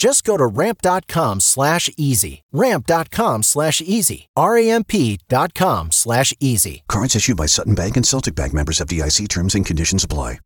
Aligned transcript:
Just 0.00 0.24
go 0.24 0.38
to 0.38 0.46
ramp.com 0.46 1.40
slash 1.40 1.90
easy. 1.98 2.42
Ramp.com 2.52 3.42
slash 3.42 3.82
easy. 3.82 4.30
R-A-M-P 4.34 5.18
dot 5.28 5.52
com 5.52 5.92
slash 5.92 6.32
easy. 6.40 6.84
Cards 6.88 7.14
issued 7.14 7.36
by 7.36 7.44
Sutton 7.44 7.74
Bank 7.74 7.98
and 7.98 8.06
Celtic 8.06 8.34
Bank 8.34 8.54
members 8.54 8.78
FDIC 8.78 9.28
terms 9.28 9.54
and 9.54 9.66
conditions 9.66 10.02
apply. 10.02 10.38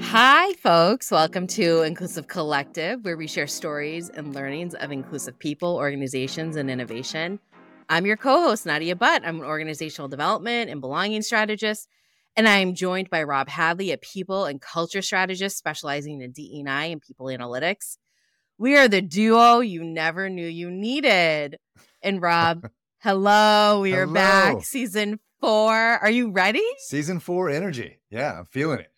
Hi, 0.00 0.52
folks. 0.54 1.12
Welcome 1.12 1.46
to 1.48 1.82
Inclusive 1.82 2.26
Collective, 2.26 3.04
where 3.04 3.16
we 3.16 3.28
share 3.28 3.46
stories 3.46 4.08
and 4.08 4.34
learnings 4.34 4.74
of 4.74 4.90
inclusive 4.90 5.38
people, 5.38 5.76
organizations, 5.76 6.56
and 6.56 6.68
innovation. 6.68 7.38
I'm 7.88 8.04
your 8.04 8.16
co 8.16 8.42
host, 8.42 8.66
Nadia 8.66 8.96
Butt. 8.96 9.22
I'm 9.24 9.38
an 9.38 9.44
organizational 9.44 10.08
development 10.08 10.70
and 10.70 10.80
belonging 10.80 11.22
strategist. 11.22 11.88
And 12.38 12.48
I'm 12.48 12.74
joined 12.74 13.10
by 13.10 13.24
Rob 13.24 13.48
Hadley, 13.48 13.90
a 13.90 13.98
people 13.98 14.44
and 14.44 14.60
culture 14.60 15.02
strategist 15.02 15.58
specializing 15.58 16.20
in 16.20 16.30
DEI 16.30 16.92
and 16.92 17.02
people 17.02 17.26
analytics. 17.26 17.96
We 18.58 18.76
are 18.76 18.86
the 18.86 19.02
duo 19.02 19.58
you 19.58 19.82
never 19.82 20.30
knew 20.30 20.46
you 20.46 20.70
needed. 20.70 21.58
And 22.00 22.22
Rob, 22.22 22.70
hello. 23.00 23.80
We 23.80 23.92
are 23.94 24.06
back. 24.06 24.62
Season 24.62 25.18
four. 25.40 25.74
Are 25.74 26.10
you 26.12 26.30
ready? 26.30 26.62
Season 26.86 27.18
four 27.18 27.50
energy. 27.50 27.98
Yeah, 28.08 28.38
I'm 28.38 28.44
feeling 28.44 28.78
it. 28.78 28.92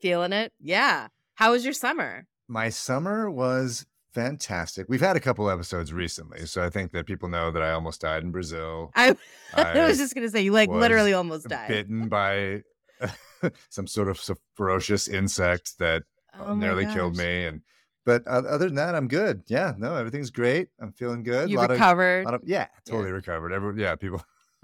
Feeling 0.00 0.32
it? 0.32 0.52
Yeah. 0.58 1.06
How 1.34 1.52
was 1.52 1.62
your 1.62 1.72
summer? 1.72 2.26
My 2.48 2.68
summer 2.68 3.30
was 3.30 3.86
fantastic. 4.20 4.86
We've 4.88 5.00
had 5.00 5.16
a 5.16 5.20
couple 5.20 5.50
episodes 5.50 5.92
recently, 5.92 6.46
so 6.46 6.64
I 6.64 6.70
think 6.70 6.92
that 6.92 7.06
people 7.06 7.28
know 7.28 7.50
that 7.50 7.62
I 7.62 7.72
almost 7.72 8.00
died 8.00 8.22
in 8.22 8.30
Brazil. 8.30 8.90
I, 8.94 9.16
I 9.54 9.62
I 9.80 9.86
was 9.86 9.98
just 9.98 10.14
going 10.14 10.26
to 10.26 10.30
say, 10.30 10.42
you 10.42 10.52
like 10.52 10.68
literally 10.68 11.12
almost 11.12 11.48
died. 11.48 11.68
Bitten 11.68 12.08
by 12.08 12.62
some 13.70 13.86
sort 13.86 14.08
of 14.08 14.20
ferocious 14.54 15.08
insect 15.08 15.78
that 15.78 16.02
uh, 16.38 16.44
Oh 16.46 16.54
nearly 16.54 16.86
killed 16.86 17.16
me. 17.16 17.46
And 17.46 17.62
but 18.04 18.26
other 18.26 18.66
than 18.66 18.76
that, 18.76 18.94
I'm 18.94 19.08
good. 19.08 19.42
Yeah, 19.46 19.74
no, 19.76 19.94
everything's 19.94 20.30
great. 20.30 20.68
I'm 20.80 20.92
feeling 20.92 21.22
good. 21.22 21.50
You 21.50 21.58
lot 21.58 21.70
recovered. 21.70 22.20
Of, 22.20 22.24
lot 22.26 22.34
of 22.34 22.42
yeah, 22.44 22.66
totally 22.86 23.12
recovered. 23.12 23.52
Every 23.52 23.80
yeah, 23.80 23.94
people 23.96 24.22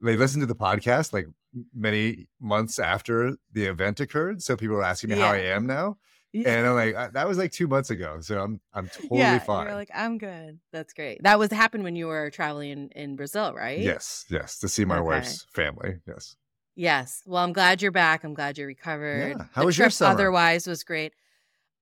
they 0.00 0.16
listened 0.16 0.42
to 0.42 0.46
the 0.46 0.54
podcast 0.54 1.12
like 1.12 1.26
many 1.74 2.28
months 2.40 2.78
after 2.78 3.36
the 3.52 3.64
event 3.64 4.00
occurred, 4.00 4.42
so 4.42 4.56
people 4.56 4.76
are 4.76 4.84
asking 4.84 5.10
me 5.10 5.16
how 5.18 5.32
I 5.32 5.38
am 5.38 5.66
now. 5.66 5.96
Yeah. 6.32 6.58
And 6.58 6.66
I'm 6.66 6.74
like, 6.74 7.12
that 7.14 7.26
was 7.26 7.38
like 7.38 7.52
two 7.52 7.66
months 7.66 7.90
ago, 7.90 8.20
so 8.20 8.38
I'm 8.38 8.60
I'm 8.74 8.88
totally 8.88 9.20
yeah, 9.20 9.38
fine. 9.38 9.66
You're 9.66 9.74
like, 9.74 9.90
I'm 9.94 10.18
good. 10.18 10.60
That's 10.72 10.92
great. 10.92 11.22
That 11.22 11.38
was 11.38 11.50
happened 11.50 11.84
when 11.84 11.96
you 11.96 12.06
were 12.06 12.30
traveling 12.30 12.70
in, 12.70 12.88
in 12.90 13.16
Brazil, 13.16 13.54
right? 13.54 13.78
Yes, 13.80 14.26
yes, 14.28 14.58
to 14.58 14.68
see 14.68 14.84
my 14.84 14.98
Okay. 14.98 15.06
wife's 15.06 15.46
family. 15.54 16.00
Yes, 16.06 16.36
Yes. 16.76 17.22
Well, 17.26 17.42
I'm 17.42 17.52
glad 17.52 17.82
you're 17.82 17.90
back. 17.90 18.24
I'm 18.24 18.34
glad 18.34 18.56
you're 18.58 18.66
recovered. 18.66 19.36
Yeah. 19.38 19.44
How 19.52 19.62
The 19.62 19.66
was 19.66 19.78
your 19.78 19.90
summer? 19.90 20.12
Otherwise, 20.12 20.66
was 20.66 20.84
great. 20.84 21.12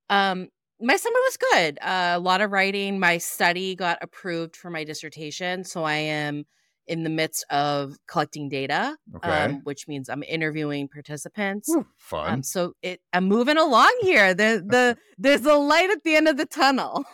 Um, 0.08 0.48
my 0.80 0.96
summer 0.96 1.18
was 1.18 1.36
good. 1.52 1.78
Uh, 1.80 2.12
a 2.16 2.20
lot 2.20 2.40
of 2.40 2.50
writing. 2.52 2.98
My 3.00 3.18
study 3.18 3.74
got 3.74 3.98
approved 4.02 4.56
for 4.56 4.70
my 4.70 4.84
dissertation, 4.84 5.64
so 5.64 5.84
I 5.84 5.94
am 5.94 6.44
in 6.88 7.02
the 7.02 7.10
midst 7.10 7.44
of 7.50 7.96
collecting 8.06 8.48
data, 8.48 8.96
Okay. 9.16 9.28
um, 9.44 9.60
which 9.64 9.88
means 9.88 10.08
I'm 10.08 10.22
interviewing 10.22 10.88
participants. 10.88 11.68
Woo, 11.68 11.86
fun. 11.98 12.32
Um, 12.34 12.42
so 12.42 12.74
it, 12.82 13.00
I'm 13.12 13.24
moving 13.24 13.56
along 13.58 13.92
here. 14.02 14.34
The 14.34 14.64
the 14.66 14.96
there's 15.18 15.44
a 15.44 15.54
light 15.54 15.90
at 15.90 16.02
the 16.04 16.14
end 16.16 16.28
of 16.28 16.36
the 16.36 16.46
tunnel. 16.46 17.04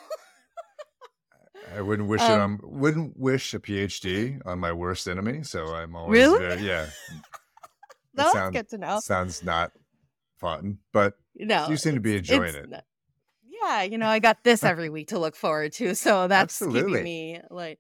I 1.74 1.80
wouldn't 1.80 2.08
wish 2.08 2.20
it 2.20 2.30
um, 2.30 2.60
on 2.62 2.80
wouldn't 2.80 3.16
wish 3.16 3.54
a 3.54 3.58
PhD 3.58 4.40
on 4.44 4.58
my 4.58 4.72
worst 4.72 5.08
enemy. 5.08 5.42
So 5.42 5.74
I'm 5.74 5.96
always 5.96 6.18
Really? 6.18 6.38
very, 6.38 6.62
yeah. 6.62 6.86
That's 8.14 8.32
sounds- 8.32 8.52
good 8.54 8.68
to 8.70 8.78
know. 8.78 9.00
Sounds 9.00 9.42
not 9.42 9.72
fun, 10.38 10.78
but 10.92 11.14
No, 11.34 11.68
you 11.70 11.76
seem 11.78 11.94
to 11.94 12.00
be 12.00 12.16
enjoying 12.16 12.54
it. 12.54 12.68
not- 12.68 12.84
Yeah, 13.42 13.82
you 13.84 13.96
know, 13.96 14.06
I 14.08 14.18
got 14.18 14.44
this 14.44 14.64
every 14.64 14.90
week 14.90 15.08
to 15.08 15.18
look 15.18 15.34
forward 15.34 15.72
to, 15.74 15.94
so 15.94 16.28
that's 16.28 16.60
Absolutely. 16.60 16.90
keeping 16.90 17.04
me 17.04 17.40
like. 17.50 17.78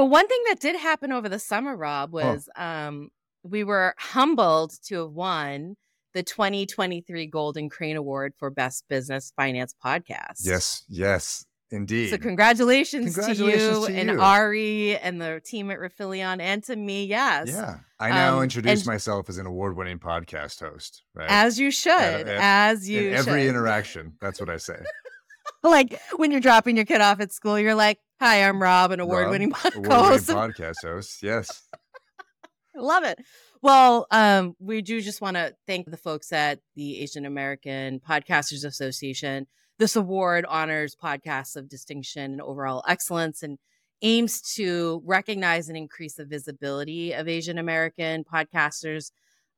But 0.00 0.06
one 0.06 0.26
thing 0.26 0.42
that 0.48 0.60
did 0.60 0.76
happen 0.76 1.12
over 1.12 1.28
the 1.28 1.38
summer, 1.38 1.76
Rob, 1.76 2.10
was 2.10 2.48
um, 2.56 3.10
we 3.42 3.64
were 3.64 3.94
humbled 3.98 4.72
to 4.86 5.02
have 5.02 5.10
won 5.12 5.76
the 6.14 6.22
2023 6.22 7.26
Golden 7.26 7.68
Crane 7.68 7.96
Award 7.96 8.32
for 8.38 8.48
Best 8.48 8.86
Business 8.88 9.30
Finance 9.36 9.74
Podcast. 9.84 10.40
Yes, 10.42 10.84
yes, 10.88 11.44
indeed. 11.70 12.08
So 12.08 12.16
congratulations, 12.16 13.14
Congratulations 13.14 13.62
to 13.86 13.92
you 13.92 13.94
to 13.94 14.00
and 14.00 14.10
you. 14.12 14.20
Ari 14.22 14.96
and 14.96 15.20
the 15.20 15.42
team 15.44 15.70
at 15.70 15.78
Rifelion 15.78 16.40
and 16.40 16.64
to 16.64 16.76
me. 16.76 17.04
Yes. 17.04 17.48
yeah, 17.50 17.80
I 17.98 18.08
now 18.08 18.38
Um, 18.38 18.44
introduce 18.44 18.86
myself 18.86 19.28
as 19.28 19.36
an 19.36 19.44
award-winning 19.44 19.98
podcast 19.98 20.60
host. 20.60 21.02
Right? 21.14 21.26
As 21.28 21.58
you 21.60 21.70
should, 21.70 21.92
At- 21.92 22.26
at- 22.26 22.70
as 22.72 22.88
you 22.88 23.08
in 23.08 23.14
every 23.16 23.42
should. 23.42 23.50
interaction, 23.50 24.14
that's 24.18 24.40
what 24.40 24.48
I 24.48 24.56
say. 24.56 24.82
like 25.62 26.00
when 26.16 26.30
you're 26.30 26.40
dropping 26.40 26.76
your 26.76 26.86
kid 26.86 27.02
off 27.02 27.20
at 27.20 27.32
school, 27.32 27.58
you're 27.58 27.74
like, 27.74 27.98
"Hi, 28.20 28.46
I'm 28.46 28.62
Rob, 28.62 28.90
an 28.92 28.98
co-host 28.98 29.10
award-winning 29.14 29.50
podcast 29.50 30.74
host. 30.82 31.22
Yes, 31.22 31.62
I 32.76 32.80
love 32.80 33.02
it. 33.02 33.18
Well, 33.62 34.06
um, 34.10 34.56
we 34.58 34.82
do 34.82 35.00
just 35.00 35.22
want 35.22 35.38
to 35.38 35.54
thank 35.66 35.90
the 35.90 35.96
folks 35.96 36.30
at 36.30 36.60
the 36.76 37.00
Asian 37.00 37.24
American 37.24 37.98
Podcasters 37.98 38.62
Association. 38.62 39.46
This 39.78 39.96
award 39.96 40.44
honors 40.46 40.94
podcasts 41.02 41.56
of 41.56 41.70
distinction 41.70 42.32
and 42.32 42.42
overall 42.42 42.84
excellence 42.86 43.42
and 43.42 43.58
aims 44.02 44.42
to 44.56 45.02
recognize 45.06 45.68
and 45.68 45.78
increase 45.78 46.16
the 46.16 46.26
visibility 46.26 47.12
of 47.12 47.26
Asian 47.26 47.56
American 47.56 48.24
podcasters. 48.24 49.12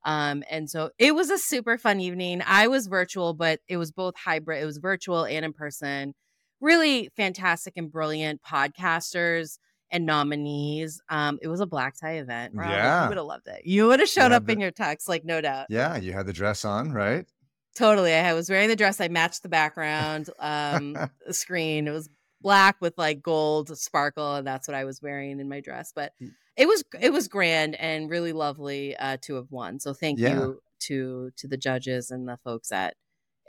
Um, 0.04 0.44
and 0.48 0.70
so 0.70 0.90
it 0.98 1.16
was 1.16 1.30
a 1.30 1.38
super 1.38 1.78
fun 1.78 2.00
evening. 2.00 2.42
I 2.46 2.68
was 2.68 2.86
virtual, 2.86 3.34
but 3.34 3.58
it 3.66 3.76
was 3.76 3.90
both 3.90 4.14
hybrid, 4.16 4.62
it 4.62 4.66
was 4.66 4.78
virtual 4.78 5.24
and 5.24 5.44
in 5.44 5.52
person. 5.52 6.14
Really 6.62 7.10
fantastic 7.16 7.74
and 7.76 7.90
brilliant 7.92 8.40
podcasters 8.42 9.58
and 9.90 10.06
nominees. 10.06 11.00
Um, 11.10 11.38
it 11.42 11.48
was 11.48 11.60
a 11.60 11.66
black 11.66 11.94
tie 12.00 12.14
event. 12.18 12.54
Rob. 12.54 12.70
Yeah. 12.70 13.02
you 13.02 13.08
would 13.10 13.16
have 13.18 13.26
loved 13.26 13.48
it. 13.48 13.62
You 13.66 13.88
would 13.88 14.00
have 14.00 14.08
showed 14.08 14.30
Yeah, 14.30 14.36
up 14.38 14.48
in 14.48 14.60
your 14.60 14.70
tux, 14.72 15.08
like 15.08 15.24
no 15.24 15.40
doubt. 15.40 15.66
yeah. 15.68 15.96
You 15.96 16.12
had 16.12 16.26
the 16.26 16.32
dress 16.32 16.64
on, 16.64 16.92
right? 16.92 17.26
Totally. 17.76 18.14
I 18.14 18.32
was 18.32 18.48
wearing 18.48 18.68
the 18.68 18.76
dress. 18.76 19.00
I 19.00 19.08
matched 19.08 19.42
the 19.42 19.48
background 19.48 20.30
um, 20.38 20.96
screen. 21.30 21.88
It 21.88 21.90
was 21.90 22.08
black 22.40 22.76
with 22.80 22.96
like 22.96 23.22
gold 23.22 23.76
sparkle, 23.76 24.36
and 24.36 24.46
that's 24.46 24.68
what 24.68 24.74
I 24.74 24.84
was 24.84 25.02
wearing 25.02 25.40
in 25.40 25.48
my 25.48 25.60
dress. 25.60 25.92
But 25.94 26.12
Mm. 26.22 26.30
it 26.56 26.66
was 26.68 26.84
it 27.00 27.12
was 27.12 27.28
grand 27.28 27.74
and 27.76 28.08
really 28.10 28.32
lovely 28.32 28.94
uh, 28.96 29.16
to 29.22 29.34
have 29.36 29.50
won. 29.50 29.80
So 29.80 29.94
thank 29.94 30.18
Yeah. 30.18 30.34
you 30.34 30.62
to 30.80 31.30
to 31.36 31.48
the 31.48 31.56
judges 31.56 32.10
and 32.10 32.28
the 32.28 32.38
folks 32.44 32.70
at 32.72 32.94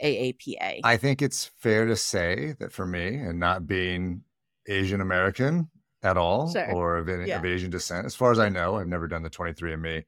AAPA. 0.02 0.80
I 0.84 0.96
think 0.96 1.22
it's 1.22 1.50
fair 1.58 1.86
to 1.86 1.96
say 1.96 2.54
that 2.58 2.72
for 2.72 2.86
me, 2.86 3.16
and 3.16 3.38
not 3.38 3.66
being 3.66 4.22
Asian 4.66 5.00
American 5.00 5.68
at 6.02 6.16
all, 6.16 6.50
Sure. 6.52 6.70
or 6.72 6.96
of, 6.98 7.08
any, 7.08 7.28
Yeah. 7.28 7.38
of 7.38 7.44
Asian 7.44 7.70
descent, 7.70 8.06
as 8.06 8.14
far 8.14 8.30
as 8.32 8.38
I 8.38 8.48
know, 8.48 8.76
I've 8.76 8.88
never 8.88 9.08
done 9.08 9.22
the 9.22 9.30
23andMe 9.30 10.04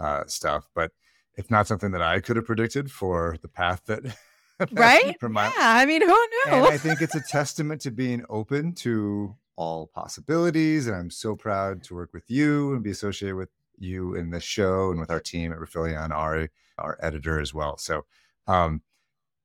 uh, 0.00 0.24
stuff, 0.26 0.68
but 0.74 0.90
it's 1.36 1.50
not 1.50 1.66
something 1.66 1.90
that 1.92 2.02
I 2.02 2.20
could 2.20 2.36
have 2.36 2.46
predicted 2.46 2.90
for 2.90 3.36
the 3.42 3.48
path 3.48 3.82
that, 3.86 4.02
right? 4.72 5.16
my, 5.22 5.46
yeah. 5.46 5.52
I 5.56 5.84
mean, 5.86 6.00
who 6.02 6.28
and 6.46 6.62
knew? 6.62 6.68
I 6.68 6.78
think 6.78 7.00
it's 7.02 7.14
a 7.14 7.20
testament 7.20 7.80
to 7.82 7.90
being 7.90 8.24
open 8.28 8.72
to 8.76 9.36
all 9.56 9.88
possibilities. 9.88 10.86
And 10.86 10.96
I'm 10.96 11.10
so 11.10 11.36
proud 11.36 11.82
to 11.84 11.94
work 11.94 12.10
with 12.12 12.30
you 12.30 12.72
and 12.74 12.82
be 12.82 12.90
associated 12.90 13.36
with 13.36 13.50
you 13.78 14.14
in 14.14 14.30
this 14.30 14.44
show 14.44 14.90
and 14.90 15.00
with 15.00 15.10
our 15.10 15.20
team 15.20 15.52
at 15.52 15.58
Rifelion, 15.58 16.10
Ari, 16.10 16.50
our 16.78 16.98
editor 17.02 17.40
as 17.40 17.52
well. 17.52 17.76
So, 17.76 18.04
um, 18.46 18.82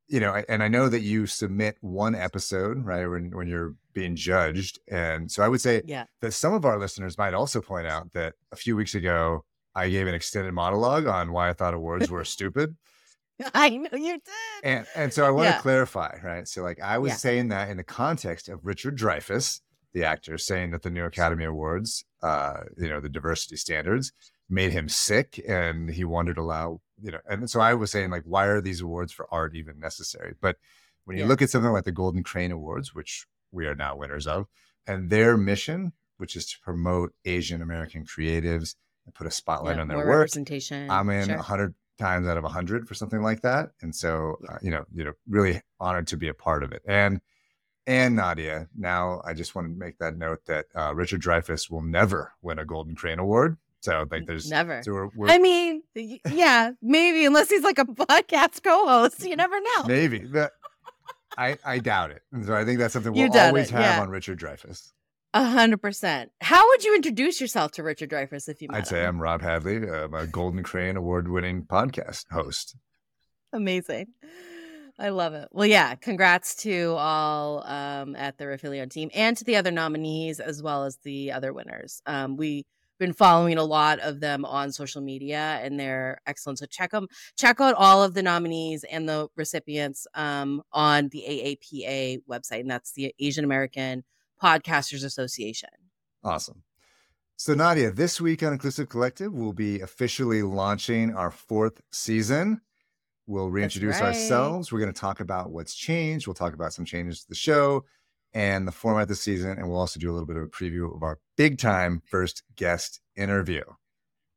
you 0.10 0.20
know, 0.20 0.42
and 0.50 0.62
I 0.64 0.68
know 0.68 0.90
that 0.90 1.02
you 1.02 1.26
submit 1.28 1.78
one 1.82 2.16
episode, 2.16 2.84
right, 2.84 3.06
when 3.08 3.32
when 3.32 3.48
you're 3.48 3.76
being 3.94 4.16
judged, 4.16 4.80
and 4.90 5.32
so 5.32 5.44
I 5.44 5.48
would 5.48 5.62
say 5.62 5.82
Yeah. 5.86 6.06
that 6.22 6.32
some 6.34 6.54
of 6.54 6.66
our 6.66 6.78
listeners 6.80 7.18
might 7.18 7.34
also 7.34 7.62
point 7.62 7.88
out 7.88 8.12
that 8.14 8.34
a 8.52 8.56
few 8.56 8.76
weeks 8.76 8.96
ago 8.96 9.46
I 9.76 9.90
gave 9.90 10.08
an 10.08 10.14
extended 10.16 10.52
monologue 10.54 11.06
on 11.06 11.32
why 11.32 11.50
I 11.50 11.54
thought 11.54 11.74
awards 11.74 12.10
were 12.10 12.24
stupid, 12.38 12.76
I 13.54 13.70
know 13.70 13.90
you 13.94 14.14
did. 14.14 14.64
and 14.64 14.86
and 14.96 15.14
so 15.14 15.26
I 15.26 15.30
want 15.30 15.48
to 15.56 15.62
clarify, 15.62 16.18
right? 16.24 16.48
So 16.48 16.64
like 16.64 16.82
I 16.82 16.98
was 16.98 17.12
Yeah. 17.12 17.18
saying 17.18 17.48
that 17.50 17.70
in 17.70 17.78
the 17.78 17.84
context 17.84 18.50
of 18.50 18.66
Richard 18.66 18.98
Dreyfuss, 18.98 19.62
the 19.94 20.04
actor, 20.04 20.38
saying 20.38 20.72
that 20.72 20.82
the 20.82 20.90
new 20.90 21.06
Academy 21.06 21.46
Awards, 21.46 22.04
uh, 22.22 22.62
you 22.78 22.90
know, 22.90 23.00
the 23.00 23.10
diversity 23.10 23.56
standards 23.58 24.12
made 24.50 24.72
him 24.72 24.90
sick, 24.90 25.40
and 25.48 25.90
he 25.90 26.04
wanted 26.04 26.36
to 26.36 26.42
allow, 26.42 26.82
you 27.02 27.12
know, 27.12 27.20
and 27.30 27.50
so 27.50 27.60
I 27.60 27.74
was 27.74 27.92
saying 27.92 28.10
like, 28.10 28.24
why 28.26 28.46
are 28.46 28.62
these 28.62 28.82
awards 28.82 29.12
for 29.12 29.28
art 29.32 29.56
even 29.56 29.80
necessary? 29.80 30.34
But 30.42 30.58
when 31.06 31.18
you 31.18 31.24
Yeah. 31.24 31.28
look 31.30 31.42
at 31.42 31.50
something 31.50 31.72
like 31.72 31.86
the 31.86 31.92
Golden 31.92 32.24
Crane 32.24 32.52
Awards, 32.52 32.94
which 32.96 33.26
we 33.52 33.66
are 33.66 33.76
now 33.76 33.96
winners 33.96 34.28
of, 34.28 34.48
and 34.88 35.10
their 35.10 35.38
mission, 35.38 35.94
which 36.18 36.36
is 36.36 36.46
to 36.52 36.60
promote 36.62 37.14
Asian 37.26 37.62
American 37.62 38.06
creatives 38.06 38.76
and 39.06 39.14
put 39.16 39.28
a 39.28 39.32
spotlight 39.32 39.76
Yeah, 39.78 39.82
on 39.82 39.88
their 39.88 39.98
work, 39.98 40.08
representation. 40.08 40.90
I'm 40.90 41.10
in 41.10 41.30
a 41.30 41.34
Sure. 41.34 41.38
hundred 41.44 41.76
times 41.98 42.28
out 42.28 42.38
of 42.38 42.44
a 42.44 42.50
hundred 42.50 42.88
for 42.88 42.94
something 42.96 43.22
like 43.22 43.42
that, 43.42 43.72
and 43.82 43.96
so 43.96 44.38
uh, 44.50 44.58
you 44.62 44.72
know, 44.72 44.86
you 44.94 45.04
know, 45.04 45.14
really 45.28 45.62
honored 45.80 46.08
to 46.08 46.18
be 46.18 46.28
a 46.28 46.34
part 46.34 46.64
of 46.64 46.72
it. 46.72 46.82
And 46.88 47.22
and 47.88 48.16
Nadia, 48.16 48.68
now 48.78 49.22
I 49.26 49.34
just 49.34 49.56
want 49.56 49.68
to 49.68 49.74
make 49.74 49.98
that 49.98 50.16
note 50.18 50.46
that 50.46 50.68
uh, 50.76 50.94
Richard 50.94 51.22
Dreyfuss 51.22 51.72
will 51.72 51.82
never 51.82 52.34
win 52.42 52.60
a 52.60 52.66
Golden 52.66 52.96
Crane 52.96 53.20
Award. 53.20 53.58
So 53.82 54.06
like, 54.12 54.26
there's 54.26 54.50
Never. 54.50 54.82
So 54.84 54.92
we're, 54.92 55.10
we're 55.16 55.30
I 55.30 55.38
mean, 55.38 55.84
yeah, 55.96 56.72
maybe 56.82 57.26
unless 57.26 57.50
he's 57.50 57.64
like 57.64 57.80
a 57.80 57.86
podcast 57.86 58.62
co-host, 58.64 59.26
you 59.26 59.36
never 59.36 59.60
know. 59.60 59.84
maybe, 59.88 60.26
I 61.38 61.58
I 61.64 61.80
doubt 61.80 62.12
it. 62.12 62.22
And 62.34 62.46
so 62.46 62.54
I 62.54 62.66
think 62.66 62.80
that's 62.80 62.94
something 62.94 63.14
we'll 63.14 63.38
always 63.38 63.70
it, 63.70 63.74
have 63.74 63.82
yeah. 63.82 64.02
on 64.02 64.10
Richard 64.10 64.40
Dreyfuss. 64.40 64.92
A 65.34 65.44
hundred 65.44 65.82
percent. 65.82 66.32
How 66.42 66.68
would 66.70 66.84
you 66.84 66.96
introduce 66.96 67.40
yourself 67.40 67.72
to 67.74 67.84
Richard 67.84 68.10
Dreyfuss 68.10 68.50
if 68.50 68.62
you 68.62 68.68
met 68.70 68.80
I'd 68.80 68.88
say? 68.88 69.06
I'm 69.06 69.22
Rob 69.22 69.42
Hadley, 69.42 69.78
I'm 69.88 70.14
a 70.14 70.26
Golden 70.28 70.64
Crane 70.64 70.98
Award-winning 70.98 71.64
podcast 71.64 72.26
host. 72.32 72.76
Amazing. 73.54 74.08
I 74.98 75.10
love 75.10 75.34
it. 75.34 75.48
Well, 75.52 75.68
yeah, 75.68 75.96
congrats 75.96 76.56
to 76.64 76.96
all 76.98 77.66
um, 77.66 78.18
at 78.18 78.38
the 78.38 78.44
Rifelion 78.44 78.90
team 78.90 79.10
and 79.14 79.38
to 79.38 79.46
the 79.46 79.56
other 79.56 79.72
nominees 79.72 80.42
as 80.42 80.62
well 80.62 80.84
as 80.84 80.98
the 81.04 81.32
other 81.32 81.54
winners. 81.54 82.02
Um, 82.06 82.36
we've 82.36 82.66
been 83.00 83.14
following 83.14 83.58
a 83.58 83.64
lot 83.64 84.00
of 84.00 84.20
them 84.20 84.46
on 84.46 84.72
social 84.72 85.02
media 85.02 85.60
and 85.64 85.80
they're 85.80 86.22
excellent. 86.28 86.60
So 86.60 86.66
check 86.66 86.92
them, 86.92 87.08
check 87.38 87.60
out 87.60 87.76
all 87.76 88.04
of 88.04 88.14
the 88.14 88.22
nominees 88.22 88.84
and 88.84 89.08
the 89.08 89.30
recipients 89.36 90.06
um, 90.14 90.62
on 90.72 91.10
the 91.10 91.24
AAPA 91.28 92.24
website, 92.30 92.62
and 92.62 92.70
that's 92.70 92.92
the 92.92 93.14
Asian 93.20 93.46
American 93.46 94.04
Podcasters 94.42 95.04
Association. 95.04 95.70
Awesome. 96.24 96.64
So, 97.38 97.54
Nadia, 97.54 97.90
this 97.92 98.20
week 98.20 98.44
on 98.44 98.52
Inclusive 98.52 98.90
Collective, 98.90 99.32
we'll 99.34 99.54
be 99.54 99.80
officially 99.80 100.44
launching 100.44 101.16
our 101.16 101.32
fourth 101.32 101.82
season. 101.90 102.60
We'll 103.28 103.50
reintroduce 103.50 104.02
right. 104.02 104.08
ourselves. 104.08 104.72
We're 104.72 104.80
going 104.80 104.92
to 104.92 105.00
talk 105.00 105.22
about 105.22 105.52
what's 105.52 105.74
changed. 105.74 106.28
We'll 106.28 106.34
talk 106.34 106.54
about 106.54 106.74
some 106.74 106.84
changes 106.84 107.22
to 107.22 107.30
the 107.30 107.36
show 107.36 107.86
and 108.34 108.68
the 108.68 108.72
format 108.72 109.04
of 109.04 109.08
the 109.10 109.16
season. 109.16 109.52
And 109.52 109.70
we'll 109.70 109.80
also 109.80 110.00
do 110.00 110.12
a 110.12 110.14
little 110.14 110.28
bit 110.28 110.38
of 110.38 110.44
a 110.44 110.48
preview 110.48 110.94
of 110.96 111.04
our 111.04 111.20
big 111.38 111.58
time 111.58 112.02
first 112.10 112.44
guest 112.56 113.02
interview. 113.16 113.64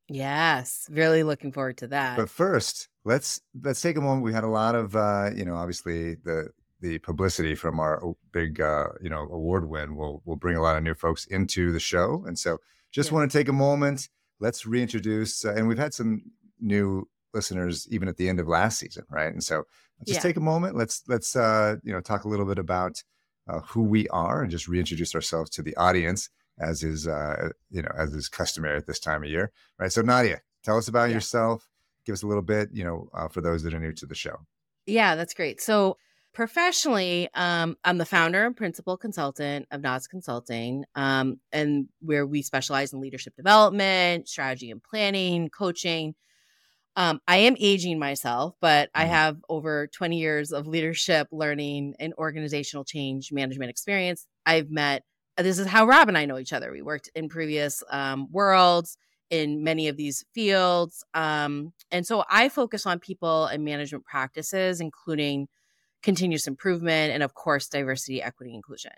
Yes, 0.09 0.87
really 0.91 1.23
looking 1.23 1.53
forward 1.53 1.79
to 1.79 1.87
that. 1.89 2.19
But 2.19 2.29
first, 2.29 2.89
let's 3.05 3.41
let's 3.63 3.81
take 3.81 3.97
a 3.97 4.01
moment. 4.01 4.25
We 4.25 4.33
had 4.33 4.45
a 4.45 4.49
lot 4.49 4.75
of 4.75 4.95
uh, 4.97 5.31
you 5.35 5.45
know, 5.45 5.55
obviously 5.55 6.17
the 6.17 6.51
the 6.81 6.99
publicity 6.99 7.55
from 7.55 7.79
our 7.81 8.03
big 8.33 8.61
uh, 8.61 8.89
you 9.01 9.09
know 9.09 9.23
award 9.31 9.69
win 9.69 9.97
will 9.97 10.23
will 10.25 10.37
bring 10.37 10.57
a 10.57 10.61
lot 10.63 10.77
of 10.77 10.83
new 10.83 10.95
folks 10.95 11.25
into 11.27 11.73
the 11.73 11.81
show, 11.81 12.25
and 12.27 12.39
so 12.39 12.59
just 12.91 13.11
Yeah. 13.11 13.19
want 13.19 13.31
to 13.31 13.39
take 13.39 13.49
a 13.49 13.53
moment. 13.53 14.09
Let's 14.41 14.67
reintroduce, 14.67 15.45
uh, 15.45 15.55
and 15.55 15.69
we've 15.69 15.79
had 15.79 15.95
some 15.95 16.23
new 16.61 17.09
listeners 17.33 17.89
even 17.91 18.09
at 18.09 18.17
the 18.17 18.29
end 18.29 18.41
of 18.41 18.49
last 18.49 18.79
season, 18.81 19.05
right? 19.09 19.33
And 19.33 19.43
so 19.43 19.59
let's 19.99 20.09
just 20.09 20.19
Yeah. 20.19 20.29
take 20.31 20.37
a 20.37 20.41
moment. 20.41 20.77
Let's 20.77 21.03
let's 21.09 21.35
uh, 21.37 21.77
you 21.85 21.93
know 21.93 22.01
talk 22.01 22.25
a 22.25 22.29
little 22.29 22.45
bit 22.47 22.59
about 22.59 23.03
uh, 23.49 23.61
who 23.61 23.83
we 23.83 24.09
are 24.09 24.43
and 24.43 24.51
just 24.51 24.69
reintroduce 24.69 25.15
ourselves 25.15 25.51
to 25.51 25.63
the 25.63 25.77
audience 25.77 26.29
as 26.59 26.83
is 26.83 27.09
uh, 27.09 27.49
you 27.71 27.83
know 27.83 27.91
as 27.97 28.13
is 28.15 28.29
customary 28.29 28.77
at 28.77 28.87
this 28.87 29.01
time 29.01 29.25
of 29.25 29.31
year, 29.31 29.51
right? 29.79 29.93
So 29.93 30.03
Nadia, 30.03 30.43
tell 30.63 30.77
us 30.79 30.89
about 30.89 31.09
Yeah. 31.09 31.15
yourself. 31.15 31.69
Give 32.05 32.13
us 32.15 32.23
a 32.23 32.27
little 32.27 32.43
bit, 32.43 32.71
you 32.73 32.85
know, 32.85 33.09
uh, 33.15 33.29
for 33.29 33.41
those 33.41 33.63
that 33.63 33.73
are 33.75 33.79
new 33.79 33.93
to 33.93 34.07
the 34.07 34.15
show. 34.15 34.41
Yeah, 34.87 35.15
that's 35.15 35.35
great. 35.35 35.61
So 35.61 35.97
professionally, 36.35 37.29
um, 37.35 37.77
I'm 37.85 37.99
the 37.99 38.05
founder 38.05 38.45
and 38.45 38.57
principal 38.57 38.97
consultant 38.97 39.67
of 39.71 39.81
Nods 39.81 40.07
Consulting, 40.09 40.85
um, 40.95 41.39
and 41.53 41.89
where 42.01 42.27
we 42.27 42.43
specialize 42.43 42.93
in 42.93 43.01
leadership 43.01 43.37
development, 43.37 44.29
strategy 44.29 44.71
and 44.71 44.83
planning, 44.83 45.49
coaching. 45.49 46.15
Um, 46.97 47.21
I 47.27 47.39
am 47.39 47.57
aging 47.59 47.99
myself, 47.99 48.55
but 48.61 48.91
I 48.95 49.05
Mhm. 49.05 49.07
have 49.07 49.39
over 49.49 49.87
20 49.89 50.19
years 50.19 50.53
of 50.53 50.67
leadership, 50.67 51.29
learning, 51.33 51.95
and 51.99 52.13
organizational 52.19 52.85
change 52.85 53.33
management 53.33 53.71
experience. 53.71 54.27
I've 54.45 54.71
met, 54.71 55.05
this 55.39 55.59
is 55.59 55.67
how 55.67 55.87
Rob 55.87 56.09
and 56.09 56.19
I 56.19 56.27
know 56.27 56.39
each 56.39 56.53
other. 56.53 56.71
We 56.71 56.83
worked 56.83 57.09
in 57.15 57.29
previous 57.31 57.83
um, 57.91 58.31
worlds 58.31 58.99
in 59.31 59.65
many 59.65 59.89
of 59.89 59.97
these 59.97 60.25
fields. 60.35 61.03
Um, 61.15 61.73
and 61.91 62.07
so 62.07 62.25
I 62.29 62.51
focus 62.51 62.85
on 62.85 62.99
people 63.01 63.47
and 63.47 63.65
management 63.65 64.05
practices, 64.05 64.79
including 64.81 65.49
continuous 66.03 66.47
improvement 66.47 67.13
and, 67.15 67.23
of 67.23 67.35
course, 67.35 67.69
diversity, 67.69 68.23
equity, 68.23 68.55
inclusion. 68.55 68.93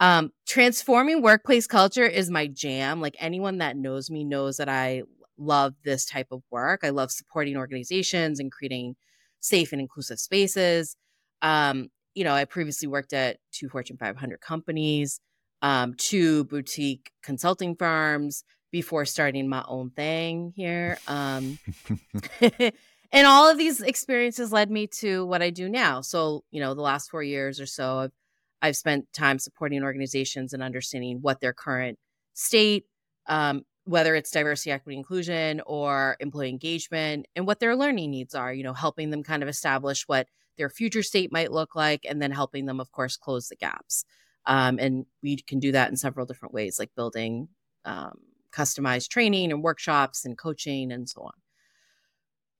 Um, 0.00 0.32
transforming 0.46 1.22
workplace 1.22 1.66
culture 1.66 2.06
is 2.06 2.30
my 2.30 2.46
jam. 2.46 3.00
Like 3.00 3.16
anyone 3.18 3.58
that 3.58 3.76
knows 3.76 4.10
me 4.10 4.24
knows 4.24 4.58
that 4.58 4.68
I 4.68 5.02
love 5.38 5.74
this 5.84 6.04
type 6.04 6.28
of 6.30 6.42
work. 6.50 6.80
I 6.82 6.90
love 6.90 7.10
supporting 7.10 7.56
organizations 7.56 8.40
and 8.40 8.52
creating 8.52 8.96
safe 9.40 9.72
and 9.72 9.80
inclusive 9.80 10.18
spaces. 10.18 10.96
Um, 11.42 11.90
you 12.14 12.24
know, 12.24 12.34
I 12.34 12.44
previously 12.44 12.88
worked 12.88 13.12
at 13.12 13.38
two 13.52 13.68
Fortune 13.68 13.96
500 13.96 14.40
companies, 14.40 15.20
um, 15.62 15.94
two 15.94 16.44
boutique 16.44 17.12
consulting 17.22 17.76
firms 17.76 18.44
before 18.70 19.04
starting 19.04 19.48
my 19.48 19.64
own 19.66 19.90
thing 19.90 20.52
here. 20.56 20.98
Um, 21.06 21.58
and 22.40 23.26
all 23.26 23.48
of 23.48 23.56
these 23.56 23.80
experiences 23.80 24.52
led 24.52 24.70
me 24.70 24.86
to 24.86 25.24
what 25.26 25.42
I 25.42 25.50
do 25.50 25.68
now. 25.68 26.00
So, 26.00 26.44
you 26.50 26.60
know, 26.60 26.74
the 26.74 26.82
last 26.82 27.10
four 27.10 27.22
years 27.22 27.60
or 27.60 27.66
so, 27.66 27.98
I've, 27.98 28.12
I've 28.60 28.76
spent 28.76 29.12
time 29.12 29.38
supporting 29.38 29.82
organizations 29.82 30.52
and 30.52 30.62
understanding 30.62 31.18
what 31.22 31.40
their 31.40 31.52
current 31.52 31.98
state, 32.34 32.84
um, 33.28 33.62
whether 33.88 34.14
it's 34.14 34.30
diversity, 34.30 34.70
equity, 34.70 34.98
inclusion, 34.98 35.62
or 35.66 36.16
employee 36.20 36.50
engagement, 36.50 37.26
and 37.34 37.46
what 37.46 37.58
their 37.58 37.74
learning 37.74 38.10
needs 38.10 38.34
are. 38.34 38.52
You 38.52 38.62
know, 38.62 38.74
helping 38.74 39.10
them 39.10 39.22
kind 39.22 39.42
of 39.42 39.48
establish 39.48 40.06
what 40.06 40.28
their 40.58 40.68
future 40.68 41.02
state 41.02 41.32
might 41.32 41.52
look 41.52 41.74
like, 41.74 42.04
and 42.04 42.20
then 42.20 42.30
helping 42.30 42.66
them, 42.66 42.80
of 42.80 42.92
course, 42.92 43.16
close 43.16 43.48
the 43.48 43.56
gaps. 43.56 44.04
Um, 44.44 44.78
and 44.78 45.06
we 45.22 45.36
can 45.36 45.58
do 45.58 45.72
that 45.72 45.90
in 45.90 45.96
several 45.96 46.26
different 46.26 46.54
ways, 46.54 46.78
like 46.78 46.94
building 46.94 47.48
um, 47.84 48.18
customized 48.52 49.08
training 49.08 49.52
and 49.52 49.62
workshops 49.62 50.24
and 50.24 50.36
coaching 50.36 50.92
and 50.92 51.08
so 51.08 51.22
on. 51.22 51.32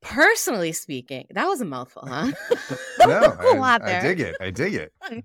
Personally 0.00 0.72
speaking, 0.72 1.26
that 1.30 1.46
was 1.46 1.60
a 1.60 1.64
mouthful, 1.64 2.06
huh? 2.06 2.30
no, 3.00 3.36
a 3.40 3.56
lot 3.58 3.82
I 3.82 4.00
dig 4.00 4.20
it. 4.20 4.36
I 4.40 4.50
dig 4.50 4.74
it. 4.74 4.92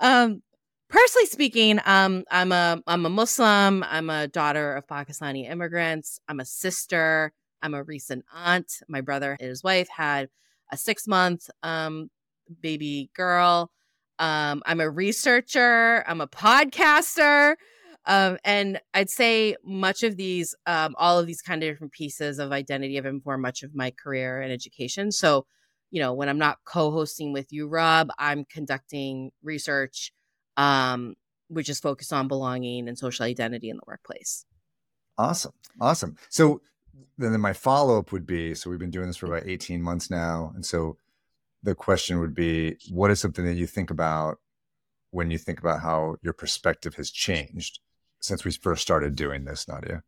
um, 0.00 0.42
personally 0.92 1.26
speaking, 1.26 1.80
um, 1.86 2.24
I'm 2.30 2.52
a 2.52 2.80
I'm 2.86 3.04
a 3.06 3.10
Muslim. 3.10 3.82
I'm 3.82 4.10
a 4.10 4.28
daughter 4.28 4.74
of 4.74 4.86
Pakistani 4.86 5.50
immigrants. 5.50 6.20
I'm 6.28 6.38
a 6.38 6.44
sister. 6.44 7.32
I'm 7.62 7.74
a 7.74 7.82
recent 7.82 8.24
aunt. 8.32 8.72
My 8.88 9.00
brother 9.00 9.36
and 9.40 9.48
his 9.48 9.64
wife 9.64 9.88
had 9.88 10.28
a 10.70 10.76
six 10.76 11.08
month 11.08 11.48
um, 11.62 12.10
baby 12.60 13.10
girl. 13.16 13.70
Um, 14.18 14.62
I'm 14.66 14.80
a 14.80 14.90
researcher. 14.90 16.04
I'm 16.06 16.20
a 16.20 16.28
podcaster. 16.28 17.56
Um, 18.04 18.38
and 18.44 18.80
I'd 18.94 19.10
say 19.10 19.56
much 19.64 20.02
of 20.02 20.16
these, 20.16 20.56
um, 20.66 20.94
all 20.98 21.20
of 21.20 21.26
these 21.26 21.40
kind 21.40 21.62
of 21.62 21.70
different 21.70 21.92
pieces 21.92 22.40
of 22.40 22.50
identity 22.50 22.96
have 22.96 23.06
informed 23.06 23.42
much 23.42 23.62
of 23.62 23.76
my 23.76 23.92
career 23.92 24.40
and 24.40 24.52
education. 24.52 25.12
So, 25.12 25.46
you 25.92 26.00
know, 26.00 26.12
when 26.12 26.28
I'm 26.28 26.38
not 26.38 26.58
co-hosting 26.64 27.32
with 27.32 27.52
you, 27.52 27.68
Rob, 27.68 28.10
I'm 28.18 28.44
conducting 28.44 29.30
research, 29.42 30.12
um, 30.56 31.14
which 31.48 31.68
is 31.68 31.80
focused 31.80 32.12
on 32.12 32.28
belonging 32.28 32.88
and 32.88 32.98
social 32.98 33.24
identity 33.24 33.70
in 33.70 33.76
the 33.76 33.82
workplace. 33.86 34.44
Awesome. 35.18 35.52
Awesome. 35.80 36.16
So 36.28 36.60
then 37.18 37.38
my 37.40 37.52
follow 37.52 37.98
up 37.98 38.12
would 38.12 38.26
be 38.26 38.54
so 38.54 38.70
we've 38.70 38.78
been 38.78 38.90
doing 38.90 39.06
this 39.06 39.16
for 39.16 39.26
about 39.26 39.46
18 39.46 39.82
months 39.82 40.10
now. 40.10 40.52
And 40.54 40.64
so 40.64 40.96
the 41.62 41.74
question 41.74 42.18
would 42.20 42.34
be 42.34 42.76
what 42.90 43.10
is 43.10 43.20
something 43.20 43.44
that 43.44 43.54
you 43.54 43.66
think 43.66 43.90
about 43.90 44.38
when 45.10 45.30
you 45.30 45.38
think 45.38 45.60
about 45.60 45.80
how 45.80 46.16
your 46.22 46.32
perspective 46.32 46.94
has 46.94 47.10
changed 47.10 47.80
since 48.20 48.44
we 48.44 48.50
first 48.52 48.82
started 48.82 49.14
doing 49.14 49.44
this, 49.44 49.68
Nadia? 49.68 50.02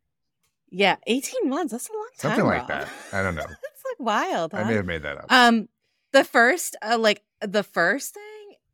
Yeah, 0.69 0.95
18 1.07 1.49
months. 1.49 1.71
That's 1.71 1.89
a 1.89 1.93
long 1.93 2.09
time. 2.17 2.31
Something 2.31 2.45
like 2.47 2.67
that. 2.67 2.89
I 3.13 3.21
don't 3.21 3.35
know. 3.35 3.45
It's 3.75 3.83
like 3.99 4.05
wild. 4.07 4.51
Huh? 4.53 4.59
I 4.59 4.63
may 4.63 4.73
have 4.75 4.85
made 4.85 5.03
that 5.03 5.17
up. 5.17 5.25
Um, 5.29 5.69
the 6.11 6.23
first, 6.23 6.75
uh, 6.81 6.97
like 6.97 7.21
the 7.41 7.61
first 7.61 8.13
thing, 8.13 8.23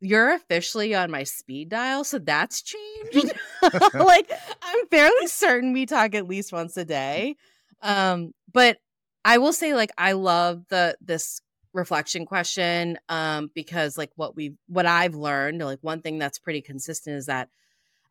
you're 0.02 0.34
officially 0.34 0.94
on 0.94 1.10
my 1.10 1.22
speed 1.22 1.68
dial, 1.68 2.04
so 2.04 2.18
that's 2.18 2.62
changed. 2.62 3.32
like 3.94 4.30
I'm 4.60 4.86
fairly 4.88 5.26
certain 5.28 5.72
we 5.72 5.86
talk 5.86 6.14
at 6.14 6.26
least 6.26 6.52
once 6.52 6.76
a 6.76 6.84
day. 6.84 7.36
Um, 7.80 8.32
but 8.52 8.78
I 9.24 9.38
will 9.38 9.52
say, 9.52 9.74
like, 9.74 9.92
I 9.96 10.12
love 10.12 10.64
the 10.68 10.96
this 11.00 11.40
reflection 11.74 12.26
question 12.26 12.98
um 13.08 13.50
because 13.54 13.96
like 13.96 14.10
what 14.16 14.36
we 14.36 14.54
what 14.66 14.84
I've 14.84 15.14
learned 15.14 15.62
like 15.62 15.78
one 15.80 16.02
thing 16.02 16.18
that's 16.18 16.38
pretty 16.38 16.60
consistent 16.60 17.16
is 17.16 17.26
that 17.26 17.48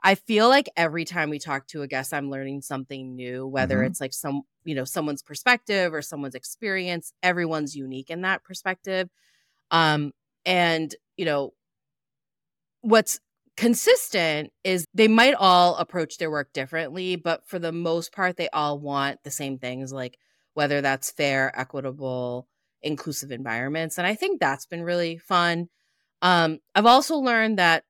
I 0.03 0.15
feel 0.15 0.49
like 0.49 0.67
every 0.75 1.05
time 1.05 1.29
we 1.29 1.37
talk 1.37 1.67
to 1.67 1.83
a 1.83 1.87
guest 1.87 2.11
I'm 2.11 2.31
learning 2.31 2.61
something 2.63 3.15
new 3.15 3.45
whether 3.45 3.77
mm-hmm. 3.77 3.85
it's 3.85 4.01
like 4.01 4.13
some 4.13 4.41
you 4.63 4.73
know 4.73 4.83
someone's 4.83 5.21
perspective 5.21 5.93
or 5.93 6.01
someone's 6.01 6.33
experience 6.33 7.13
everyone's 7.21 7.75
unique 7.75 8.09
in 8.09 8.21
that 8.21 8.43
perspective 8.43 9.09
um 9.69 10.11
and 10.43 10.95
you 11.17 11.25
know 11.25 11.53
what's 12.81 13.19
consistent 13.57 14.51
is 14.63 14.85
they 14.93 15.07
might 15.07 15.35
all 15.35 15.75
approach 15.75 16.17
their 16.17 16.31
work 16.31 16.51
differently 16.53 17.15
but 17.15 17.45
for 17.45 17.59
the 17.59 17.71
most 17.71 18.11
part 18.13 18.37
they 18.37 18.49
all 18.49 18.79
want 18.79 19.19
the 19.23 19.31
same 19.31 19.59
things 19.59 19.91
like 19.91 20.17
whether 20.53 20.81
that's 20.81 21.11
fair 21.11 21.51
equitable 21.59 22.47
inclusive 22.81 23.31
environments. 23.31 23.97
And 23.97 24.07
I 24.07 24.15
think 24.15 24.39
that's 24.39 24.65
been 24.65 24.83
really 24.83 25.17
fun. 25.17 25.69
Um, 26.21 26.59
I've 26.75 26.85
also 26.85 27.17
learned 27.17 27.59
that 27.59 27.83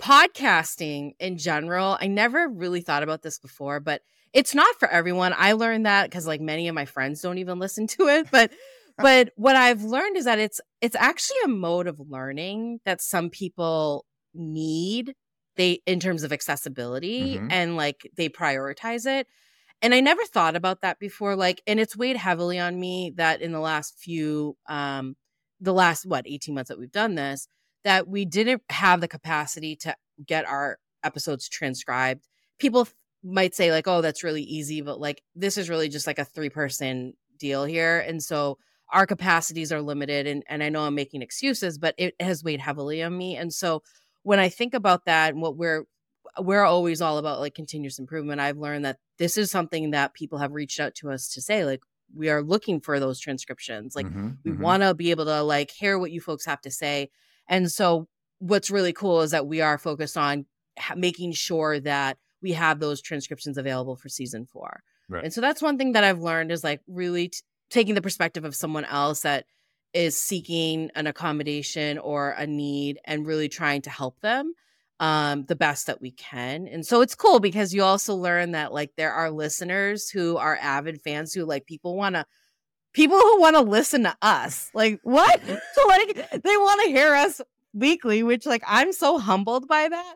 podcasting 0.00 1.12
in 1.18 1.38
general, 1.38 1.96
I 2.00 2.08
never 2.08 2.48
really 2.48 2.80
thought 2.80 3.02
about 3.02 3.22
this 3.22 3.38
before, 3.38 3.80
but 3.80 4.02
it's 4.32 4.54
not 4.54 4.74
for 4.78 4.88
everyone. 4.88 5.32
I 5.36 5.52
learned 5.52 5.86
that 5.86 6.10
because 6.10 6.26
like 6.26 6.40
many 6.40 6.66
of 6.68 6.74
my 6.74 6.84
friends 6.84 7.22
don't 7.22 7.38
even 7.38 7.58
listen 7.58 7.86
to 7.88 8.08
it. 8.08 8.28
But 8.30 8.50
but 8.98 9.30
what 9.36 9.56
I've 9.56 9.82
learned 9.82 10.16
is 10.16 10.24
that 10.24 10.38
it's 10.38 10.60
it's 10.80 10.96
actually 10.96 11.38
a 11.44 11.48
mode 11.48 11.86
of 11.86 12.00
learning 12.00 12.80
that 12.84 13.00
some 13.00 13.30
people 13.30 14.04
need 14.34 15.14
they 15.56 15.80
in 15.86 16.00
terms 16.00 16.22
of 16.22 16.32
accessibility 16.32 17.36
mm-hmm. 17.36 17.48
and 17.50 17.76
like 17.76 18.10
they 18.16 18.28
prioritize 18.28 19.06
it 19.06 19.26
and 19.84 19.94
I 19.94 20.00
never 20.00 20.24
thought 20.24 20.56
about 20.56 20.80
that 20.80 20.98
before. 20.98 21.36
Like, 21.36 21.62
and 21.66 21.78
it's 21.78 21.94
weighed 21.94 22.16
heavily 22.16 22.58
on 22.58 22.80
me 22.80 23.12
that 23.16 23.42
in 23.42 23.52
the 23.52 23.60
last 23.60 23.98
few, 23.98 24.56
um, 24.66 25.14
the 25.60 25.74
last 25.74 26.06
what, 26.06 26.26
18 26.26 26.54
months 26.54 26.68
that 26.68 26.78
we've 26.78 26.90
done 26.90 27.16
this, 27.16 27.48
that 27.84 28.08
we 28.08 28.24
didn't 28.24 28.62
have 28.70 29.02
the 29.02 29.08
capacity 29.08 29.76
to 29.76 29.94
get 30.26 30.46
our 30.46 30.78
episodes 31.02 31.50
transcribed. 31.50 32.26
People 32.58 32.88
might 33.22 33.54
say, 33.54 33.72
like, 33.72 33.86
oh, 33.86 34.00
that's 34.00 34.24
really 34.24 34.42
easy, 34.42 34.80
but 34.80 35.00
like, 35.00 35.22
this 35.34 35.58
is 35.58 35.68
really 35.68 35.90
just 35.90 36.06
like 36.06 36.18
a 36.18 36.24
three 36.24 36.48
person 36.48 37.12
deal 37.38 37.64
here. 37.64 37.98
And 37.98 38.22
so 38.22 38.56
our 38.92 39.06
capacities 39.06 39.72
are 39.72 39.82
limited. 39.82 40.26
And, 40.26 40.44
and 40.48 40.62
I 40.62 40.68
know 40.68 40.82
I'm 40.82 40.94
making 40.94 41.22
excuses, 41.22 41.78
but 41.78 41.94
it 41.98 42.14
has 42.20 42.44
weighed 42.44 42.60
heavily 42.60 43.02
on 43.02 43.16
me. 43.16 43.36
And 43.36 43.52
so 43.52 43.82
when 44.22 44.38
I 44.38 44.48
think 44.48 44.74
about 44.74 45.04
that 45.06 45.32
and 45.32 45.42
what 45.42 45.56
we're 45.56 45.84
we're 46.38 46.64
always 46.64 47.00
all 47.00 47.18
about 47.18 47.40
like 47.40 47.54
continuous 47.54 47.98
improvement. 47.98 48.40
I've 48.40 48.58
learned 48.58 48.84
that 48.84 48.98
this 49.18 49.36
is 49.36 49.50
something 49.50 49.90
that 49.92 50.14
people 50.14 50.38
have 50.38 50.52
reached 50.52 50.80
out 50.80 50.94
to 50.96 51.10
us 51.10 51.28
to 51.30 51.40
say, 51.40 51.64
like, 51.64 51.82
we 52.14 52.28
are 52.28 52.42
looking 52.42 52.80
for 52.80 53.00
those 53.00 53.18
transcriptions. 53.18 53.96
Like, 53.96 54.06
mm-hmm, 54.06 54.30
we 54.44 54.52
mm-hmm. 54.52 54.62
want 54.62 54.82
to 54.82 54.94
be 54.94 55.10
able 55.10 55.24
to 55.26 55.42
like 55.42 55.70
hear 55.70 55.98
what 55.98 56.10
you 56.10 56.20
folks 56.20 56.44
have 56.44 56.60
to 56.62 56.70
say. 56.70 57.10
And 57.48 57.70
so, 57.70 58.08
what's 58.38 58.70
really 58.70 58.92
cool 58.92 59.22
is 59.22 59.30
that 59.30 59.46
we 59.46 59.60
are 59.60 59.78
focused 59.78 60.16
on 60.16 60.46
ha- 60.78 60.94
making 60.96 61.32
sure 61.32 61.80
that 61.80 62.18
we 62.42 62.52
have 62.52 62.80
those 62.80 63.00
transcriptions 63.00 63.58
available 63.58 63.96
for 63.96 64.08
season 64.08 64.46
four. 64.46 64.82
Right. 65.08 65.24
And 65.24 65.32
so, 65.32 65.40
that's 65.40 65.62
one 65.62 65.78
thing 65.78 65.92
that 65.92 66.04
I've 66.04 66.20
learned 66.20 66.52
is 66.52 66.64
like 66.64 66.80
really 66.86 67.28
t- 67.28 67.40
taking 67.74 67.96
the 67.96 68.02
perspective 68.02 68.44
of 68.44 68.54
someone 68.54 68.84
else 68.84 69.22
that 69.22 69.46
is 69.92 70.16
seeking 70.16 70.90
an 70.94 71.08
accommodation 71.08 71.98
or 71.98 72.30
a 72.30 72.46
need 72.46 73.00
and 73.04 73.26
really 73.26 73.48
trying 73.48 73.82
to 73.82 73.90
help 73.90 74.20
them 74.20 74.54
um 75.00 75.44
the 75.46 75.56
best 75.56 75.88
that 75.88 76.00
we 76.00 76.12
can. 76.12 76.68
And 76.68 76.86
so 76.86 77.00
it's 77.00 77.16
cool 77.16 77.40
because 77.40 77.74
you 77.74 77.82
also 77.82 78.14
learn 78.14 78.52
that 78.52 78.72
like 78.72 78.92
there 78.96 79.12
are 79.12 79.28
listeners 79.28 80.08
who 80.08 80.36
are 80.36 80.56
avid 80.56 81.02
fans 81.02 81.34
who 81.34 81.44
like 81.44 81.66
people 81.66 81.96
want 81.96 82.14
to 82.14 82.24
people 82.92 83.18
who 83.18 83.40
want 83.40 83.56
to 83.56 83.62
listen 83.62 84.04
to 84.04 84.16
us. 84.22 84.70
Like 84.72 85.00
what? 85.02 85.40
So 85.74 85.86
like 85.88 86.42
they 86.44 86.56
want 86.56 86.82
to 86.84 86.90
hear 86.90 87.12
us 87.14 87.40
weekly 87.72 88.22
which 88.22 88.46
like 88.46 88.62
i'm 88.68 88.92
so 88.92 89.18
humbled 89.18 89.66
by 89.66 89.88
that. 89.88 90.14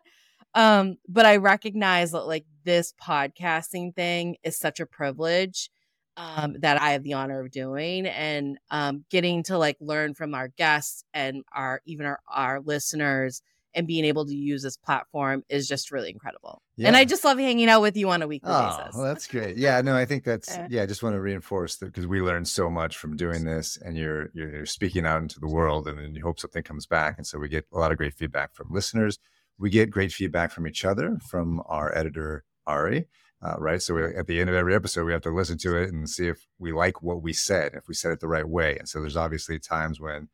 Um 0.54 0.96
but 1.08 1.26
i 1.26 1.36
recognize 1.38 2.12
that 2.12 2.28
like 2.28 2.46
this 2.62 2.94
podcasting 3.02 3.96
thing 3.96 4.36
is 4.44 4.56
such 4.56 4.78
a 4.78 4.86
privilege 4.86 5.70
um 6.18 6.56
that 6.60 6.80
i 6.80 6.90
have 6.90 7.02
the 7.02 7.14
honor 7.14 7.40
of 7.40 7.50
doing 7.50 8.06
and 8.06 8.58
um 8.70 9.04
getting 9.10 9.42
to 9.42 9.56
like 9.56 9.76
learn 9.80 10.12
from 10.12 10.34
our 10.34 10.48
guests 10.48 11.04
and 11.14 11.42
our 11.52 11.80
even 11.86 12.04
our 12.04 12.20
our 12.28 12.60
listeners 12.60 13.40
and 13.74 13.86
being 13.86 14.04
able 14.04 14.26
to 14.26 14.34
use 14.34 14.62
this 14.62 14.76
platform 14.76 15.44
is 15.48 15.68
just 15.68 15.92
really 15.92 16.10
incredible. 16.10 16.62
Yeah. 16.76 16.88
And 16.88 16.96
I 16.96 17.04
just 17.04 17.24
love 17.24 17.38
hanging 17.38 17.68
out 17.68 17.80
with 17.80 17.96
you 17.96 18.08
on 18.10 18.22
a 18.22 18.26
weekly 18.26 18.50
oh, 18.52 18.76
basis. 18.76 18.96
Well, 18.96 19.04
that's 19.04 19.26
great. 19.26 19.56
Yeah, 19.56 19.80
no, 19.82 19.96
I 19.96 20.04
think 20.04 20.24
that's 20.24 20.58
yeah. 20.68 20.82
I 20.82 20.86
just 20.86 21.02
want 21.02 21.14
to 21.14 21.20
reinforce 21.20 21.76
that 21.76 21.86
because 21.86 22.06
we 22.06 22.20
learn 22.20 22.44
so 22.44 22.70
much 22.70 22.96
from 22.96 23.16
doing 23.16 23.44
this, 23.44 23.76
and 23.76 23.96
you're 23.96 24.30
you're 24.34 24.66
speaking 24.66 25.06
out 25.06 25.22
into 25.22 25.38
the 25.38 25.46
world, 25.46 25.86
and 25.86 25.98
then 25.98 26.14
you 26.14 26.22
hope 26.22 26.40
something 26.40 26.62
comes 26.62 26.86
back, 26.86 27.18
and 27.18 27.26
so 27.26 27.38
we 27.38 27.48
get 27.48 27.66
a 27.72 27.78
lot 27.78 27.92
of 27.92 27.98
great 27.98 28.14
feedback 28.14 28.54
from 28.54 28.68
listeners. 28.70 29.18
We 29.58 29.70
get 29.70 29.90
great 29.90 30.12
feedback 30.12 30.50
from 30.50 30.66
each 30.66 30.84
other, 30.84 31.18
from 31.28 31.62
our 31.66 31.96
editor 31.96 32.44
Ari. 32.66 33.06
Uh, 33.40 33.54
right. 33.58 33.80
So 33.80 33.96
at 33.98 34.26
the 34.26 34.40
end 34.40 34.50
of 34.50 34.56
every 34.56 34.74
episode, 34.74 35.04
we 35.04 35.12
have 35.12 35.22
to 35.22 35.30
listen 35.30 35.58
to 35.58 35.76
it 35.76 35.92
and 35.92 36.10
see 36.10 36.26
if 36.26 36.46
we 36.58 36.72
like 36.72 37.02
what 37.02 37.22
we 37.22 37.32
said, 37.32 37.72
if 37.74 37.86
we 37.86 37.94
said 37.94 38.10
it 38.10 38.20
the 38.20 38.28
right 38.28 38.48
way. 38.48 38.76
And 38.76 38.88
so 38.88 39.00
there's 39.00 39.16
obviously 39.16 39.60
times 39.60 40.00
when 40.00 40.28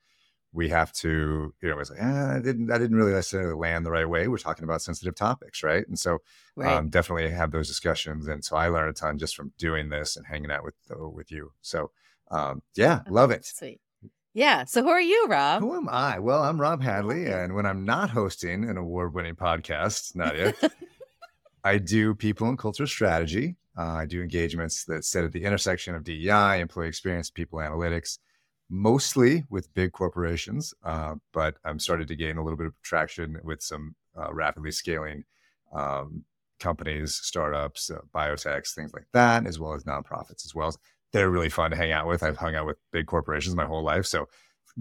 we 0.55 0.69
have 0.69 0.93
to, 0.93 1.53
you 1.61 1.69
know, 1.69 1.79
it's 1.81 1.91
like, 1.91 2.01
eh, 2.01 2.37
I 2.37 2.41
didn't, 2.41 2.71
I 2.71 2.79
didn't 2.79 2.97
really 2.97 3.13
necessarily 3.13 3.55
land 3.55 3.85
the 3.85 3.91
right 3.91 4.09
way. 4.09 4.29
We're 4.29 4.39
talking 4.39 4.65
about 4.65 4.83
sensitive 4.83 5.17
topics, 5.17 5.63
right? 5.63 5.87
And 5.87 5.99
so, 5.99 6.19
right. 6.57 6.73
Um, 6.73 6.89
definitely 6.89 7.29
have 7.31 7.51
those 7.51 7.67
discussions. 7.67 8.29
And 8.29 8.43
so 8.45 8.57
I 8.57 8.69
learned 8.69 8.91
a 8.91 8.93
ton 8.93 9.19
just 9.19 9.35
from 9.35 9.53
doing 9.59 9.89
this 9.89 10.17
and 10.17 10.25
hanging 10.25 10.53
out 10.53 10.65
with 10.65 10.75
uh, 10.91 11.09
with 11.09 11.31
you. 11.31 11.51
So, 11.61 11.91
um, 12.31 12.63
yeah, 12.77 13.01
oh, 13.07 13.13
love 13.13 13.33
it. 13.33 13.45
Sweet. 13.45 13.81
Yeah. 14.33 14.65
So 14.65 14.83
who 14.83 14.89
are 14.89 15.01
you, 15.01 15.27
Rob? 15.29 15.61
Who 15.61 15.77
am 15.77 15.89
I? 15.89 16.19
Well, 16.21 16.43
I'm 16.43 16.61
Rob 16.61 16.83
Hadley, 16.83 17.27
and 17.27 17.55
when 17.55 17.67
I'm 17.67 17.85
not 17.85 18.11
hosting 18.11 18.69
an 18.69 18.77
award-winning 18.77 19.37
podcast, 19.37 20.17
Nadia, 20.17 20.55
I 21.65 21.79
do 21.79 22.15
people 22.15 22.49
and 22.49 22.59
culture 22.59 22.87
strategy. 22.87 23.57
Uh, 23.77 23.83
I 23.83 24.07
do 24.07 24.23
engagements 24.23 24.85
that 24.85 25.05
sit 25.05 25.25
at 25.25 25.33
the 25.33 25.45
intersection 25.45 25.95
of 25.95 26.05
DEI, 26.05 26.61
employee 26.61 26.89
experience, 26.89 27.31
people 27.31 27.59
analytics 27.59 28.19
mostly 28.71 29.45
with 29.51 29.73
big 29.75 29.93
corporations, 29.93 30.75
uh, 30.85 31.15
but 31.33 31.57
I'm 31.65 31.79
starting 31.79 32.07
to 32.07 32.17
gain 32.17 32.39
a 32.39 32.43
little 32.43 32.57
bit 32.57 32.67
of 32.67 32.75
traction 32.83 33.39
with 33.45 33.63
some 33.63 33.95
uh, 34.19 34.33
rapidly 34.33 34.71
scaling 34.71 35.25
um, 35.73 36.25
companies, 36.61 37.15
startups, 37.15 37.91
uh, 37.91 37.99
biotechs, 38.15 38.75
things 38.75 38.93
like 38.93 39.07
that, 39.13 39.47
as 39.47 39.59
well 39.59 39.75
as 39.75 39.85
nonprofits 39.85 40.45
as 40.45 40.55
well. 40.55 40.75
They're 41.13 41.31
really 41.31 41.49
fun 41.49 41.71
to 41.71 41.77
hang 41.77 41.93
out 41.93 42.07
with. 42.07 42.23
I've 42.23 42.37
hung 42.37 42.55
out 42.55 42.67
with 42.67 42.79
big 42.91 43.07
corporations 43.07 43.55
my 43.55 43.67
whole 43.67 43.85
life, 43.85 44.07
so 44.07 44.29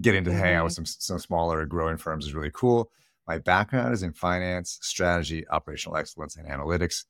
getting 0.00 0.24
to 0.24 0.30
mm-hmm. 0.30 0.38
hang 0.40 0.54
out 0.54 0.64
with 0.64 0.74
mm-hmm. 0.74 0.84
some 0.84 1.00
some 1.00 1.18
smaller 1.18 1.64
growing 1.66 1.96
firms 1.96 2.26
is 2.26 2.34
really 2.34 2.50
cool. 2.52 2.90
My 3.26 3.38
background 3.38 3.94
is 3.94 4.02
in 4.02 4.12
finance, 4.12 4.78
strategy, 4.82 5.46
operational 5.48 5.96
excellence, 5.96 6.36
and 6.36 6.46
analytics. 6.48 7.04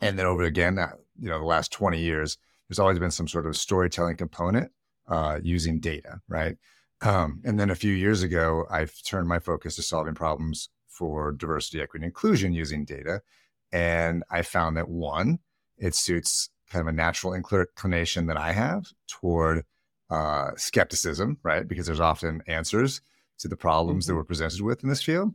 And 0.00 0.18
then 0.18 0.26
over 0.26 0.44
again, 0.44 0.78
uh, 0.78 0.92
you 1.18 1.28
know, 1.28 1.38
the 1.38 1.44
last 1.44 1.72
20 1.72 2.00
years, 2.00 2.38
there's 2.68 2.78
always 2.78 2.98
been 2.98 3.10
some 3.10 3.28
sort 3.28 3.46
of 3.46 3.56
storytelling 3.56 4.16
component 4.16 4.70
uh, 5.08 5.40
using 5.42 5.80
data, 5.80 6.20
right? 6.28 6.56
Um, 7.00 7.40
and 7.44 7.58
then 7.58 7.70
a 7.70 7.74
few 7.74 7.92
years 7.92 8.22
ago, 8.22 8.64
I've 8.70 8.92
turned 9.04 9.28
my 9.28 9.38
focus 9.38 9.76
to 9.76 9.82
solving 9.82 10.14
problems 10.14 10.68
for 10.88 11.32
diversity, 11.32 11.80
equity, 11.80 12.04
and 12.04 12.10
inclusion 12.10 12.52
using 12.52 12.84
data. 12.84 13.22
And 13.72 14.24
I 14.30 14.42
found 14.42 14.76
that 14.76 14.88
one, 14.88 15.38
it 15.76 15.94
suits 15.94 16.50
kind 16.70 16.82
of 16.82 16.88
a 16.88 16.96
natural 16.96 17.34
inclination 17.34 18.26
that 18.26 18.36
I 18.36 18.52
have 18.52 18.86
toward 19.06 19.64
uh, 20.10 20.50
skepticism, 20.56 21.38
right? 21.42 21.66
Because 21.66 21.86
there's 21.86 22.00
often 22.00 22.42
answers 22.46 23.00
to 23.38 23.48
the 23.48 23.56
problems 23.56 24.04
mm-hmm. 24.04 24.12
that 24.12 24.16
we're 24.16 24.24
presented 24.24 24.60
with 24.60 24.82
in 24.82 24.88
this 24.88 25.02
field, 25.02 25.32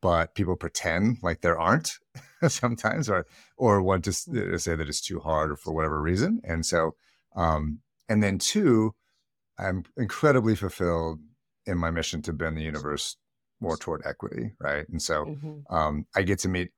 but 0.00 0.34
people 0.34 0.56
pretend 0.56 1.18
like 1.22 1.40
there 1.40 1.58
aren't 1.58 1.98
sometimes, 2.48 3.08
or 3.08 3.26
or 3.56 3.82
want 3.82 4.04
to, 4.04 4.12
to, 4.12 4.58
say 4.58 4.74
that 4.74 4.88
it's 4.88 5.00
too 5.00 5.20
hard 5.20 5.50
or 5.50 5.56
for 5.56 5.72
whatever 5.72 6.00
reason. 6.00 6.40
And 6.44 6.64
so, 6.64 6.94
um, 7.36 7.80
and 8.08 8.22
then 8.22 8.38
two, 8.38 8.94
I'm 9.58 9.84
incredibly 9.96 10.56
fulfilled 10.56 11.20
in 11.66 11.78
my 11.78 11.90
mission 11.90 12.22
to 12.22 12.32
bend 12.32 12.56
the 12.56 12.62
universe 12.62 13.16
more 13.60 13.76
toward 13.76 14.02
equity, 14.04 14.52
right? 14.58 14.88
And 14.88 15.00
so 15.00 15.26
mm-hmm. 15.26 15.74
um, 15.74 16.06
I 16.16 16.22
get 16.22 16.38
to 16.40 16.48
meet 16.48 16.70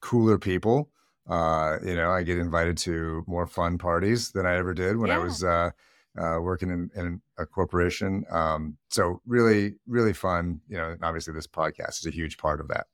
cooler 0.00 0.38
people. 0.38 0.90
Uh, 1.28 1.78
you 1.84 1.94
know, 1.94 2.10
I 2.10 2.22
get 2.22 2.38
invited 2.38 2.76
to 2.78 3.24
more 3.26 3.46
fun 3.46 3.78
parties 3.78 4.32
than 4.32 4.46
I 4.46 4.56
ever 4.56 4.74
did 4.74 4.96
when 4.96 5.08
yeah. 5.08 5.16
I 5.16 5.18
was 5.18 5.44
uh, 5.44 5.70
uh, 6.18 6.38
working 6.40 6.70
in, 6.70 6.90
in, 6.94 7.20
a 7.38 7.46
corporation. 7.46 8.24
Um, 8.30 8.76
so 8.90 9.20
really, 9.26 9.74
really 9.86 10.12
fun. 10.12 10.60
You 10.68 10.76
know, 10.76 10.96
obviously 11.02 11.34
this 11.34 11.46
podcast 11.46 11.98
is 12.00 12.06
a 12.06 12.10
huge 12.10 12.38
part 12.38 12.60
of 12.60 12.68
that, 12.68 12.86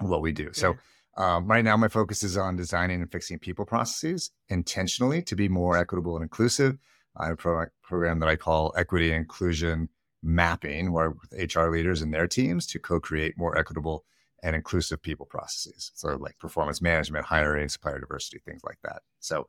what 0.00 0.22
we 0.22 0.32
do. 0.32 0.50
So 0.52 0.76
um, 1.16 1.46
right 1.46 1.64
now, 1.64 1.76
my 1.76 1.88
focus 1.88 2.22
is 2.22 2.36
on 2.36 2.56
designing 2.56 3.00
and 3.02 3.10
fixing 3.10 3.38
people 3.38 3.64
processes 3.64 4.30
intentionally 4.48 5.22
to 5.22 5.34
be 5.34 5.48
more 5.48 5.76
equitable 5.76 6.16
and 6.16 6.22
inclusive. 6.22 6.78
I 7.16 7.26
have 7.26 7.34
a 7.34 7.36
pro- 7.36 7.66
program 7.82 8.20
that 8.20 8.28
I 8.28 8.36
call 8.36 8.72
Equity, 8.76 9.12
Inclusion, 9.12 9.88
mapping 10.22 10.92
where 10.92 11.10
with 11.10 11.54
HR 11.54 11.68
leaders 11.70 12.02
and 12.02 12.12
their 12.12 12.28
teams 12.28 12.66
to 12.68 12.78
co-create 12.78 13.38
more 13.38 13.56
equitable 13.56 14.04
and 14.42 14.54
inclusive 14.54 15.02
people 15.02 15.26
processes. 15.26 15.92
So 15.94 16.16
like 16.16 16.38
performance 16.38 16.80
management, 16.80 17.26
hiring, 17.26 17.68
supplier 17.68 17.98
diversity, 17.98 18.38
things 18.44 18.62
like 18.64 18.78
that. 18.84 19.02
So 19.18 19.48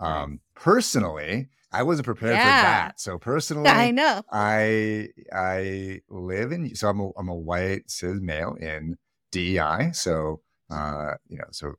um 0.00 0.40
personally, 0.54 1.48
I 1.72 1.82
wasn't 1.82 2.06
prepared 2.06 2.40
Yeah. 2.40 2.60
for 2.60 2.66
that. 2.66 3.00
So 3.00 3.18
personally, 3.32 3.68
I 3.68 3.90
know. 3.90 4.22
I 4.32 5.08
I 5.32 6.00
live 6.08 6.52
in 6.52 6.74
so 6.74 6.88
I'm 6.88 7.00
a 7.00 7.10
I'm 7.18 7.28
a 7.28 7.34
white 7.34 7.90
cis 7.90 8.20
male 8.20 8.56
in 8.60 8.96
DEI. 9.30 9.90
So 9.92 10.40
uh, 10.70 11.14
you 11.28 11.38
know, 11.38 11.48
so 11.50 11.74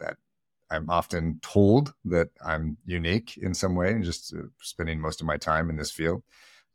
that 0.00 0.16
I'm 0.70 0.88
often 0.90 1.38
told 1.42 1.94
that 2.06 2.30
I'm 2.44 2.76
unique 2.84 3.36
in 3.36 3.54
some 3.54 3.74
way, 3.74 3.92
and 3.92 4.04
just 4.04 4.34
uh, 4.34 4.42
spending 4.60 5.00
most 5.00 5.20
of 5.20 5.26
my 5.26 5.36
time 5.36 5.70
in 5.70 5.76
this 5.76 5.90
field. 5.92 6.22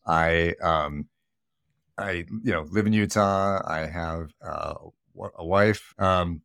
I 0.06 0.54
um, 0.62 1.08
I 1.98 2.26
you 2.44 2.52
know 2.54 2.68
live 2.70 2.88
in 2.88 2.94
Utah. 2.94 3.62
I 3.66 3.86
have 3.88 4.30
uh, 4.46 4.76
a 5.38 5.46
wife, 5.46 5.94
um, 5.98 6.42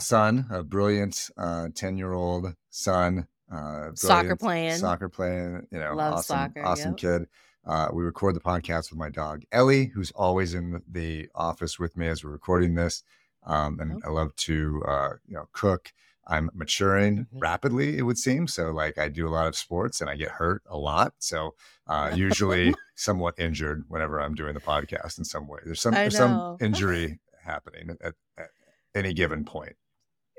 son, 0.00 0.46
a 0.50 0.62
brilliant 0.62 1.30
ten 1.74 1.96
year 1.98 2.12
old 2.12 2.54
son. 2.70 3.26
Uh, 3.50 3.90
Soccer 3.94 4.36
playing. 4.36 4.76
soccer 4.76 5.08
playing. 5.08 5.66
You 5.70 5.78
know, 5.78 5.94
Love 5.94 6.14
awesome, 6.14 6.36
soccer, 6.36 6.64
awesome 6.64 6.90
yep. 6.92 6.96
kid. 6.98 7.28
Uh, 7.66 7.88
we 7.92 8.02
record 8.02 8.34
the 8.34 8.40
podcast 8.40 8.90
with 8.90 8.98
my 8.98 9.10
dog 9.10 9.42
Ellie, 9.52 9.86
who's 9.86 10.10
always 10.12 10.54
in 10.54 10.82
the 10.90 11.28
office 11.34 11.78
with 11.78 11.96
me 11.96 12.06
as 12.08 12.24
we're 12.24 12.30
recording 12.30 12.74
this. 12.74 13.02
Um, 13.44 13.78
and 13.80 14.02
Oh. 14.04 14.08
I 14.08 14.10
love 14.10 14.34
to, 14.36 14.82
uh, 14.86 15.10
you 15.26 15.34
know, 15.34 15.48
cook. 15.52 15.92
I'm 16.26 16.50
maturing 16.52 17.20
Mhm. 17.20 17.40
rapidly, 17.40 17.96
it 17.96 18.02
would 18.02 18.18
seem. 18.18 18.46
So, 18.48 18.70
like, 18.70 18.98
I 18.98 19.08
do 19.08 19.26
a 19.26 19.30
lot 19.30 19.46
of 19.46 19.56
sports 19.56 20.02
and 20.02 20.10
I 20.10 20.16
get 20.16 20.32
hurt 20.32 20.62
a 20.66 20.76
lot. 20.76 21.14
So, 21.18 21.54
uh, 21.86 22.12
usually 22.14 22.74
somewhat 22.94 23.34
injured 23.38 23.84
whenever 23.88 24.20
I'm 24.20 24.34
doing 24.34 24.52
the 24.52 24.60
podcast 24.60 25.16
in 25.18 25.24
some 25.24 25.46
way. 25.48 25.60
There's 25.64 25.80
some 25.80 25.94
there's 25.94 26.16
some 26.16 26.58
injury 26.60 27.18
happening 27.42 27.96
at, 28.02 28.14
at 28.36 28.50
any 28.94 29.14
given 29.14 29.44
point. 29.46 29.76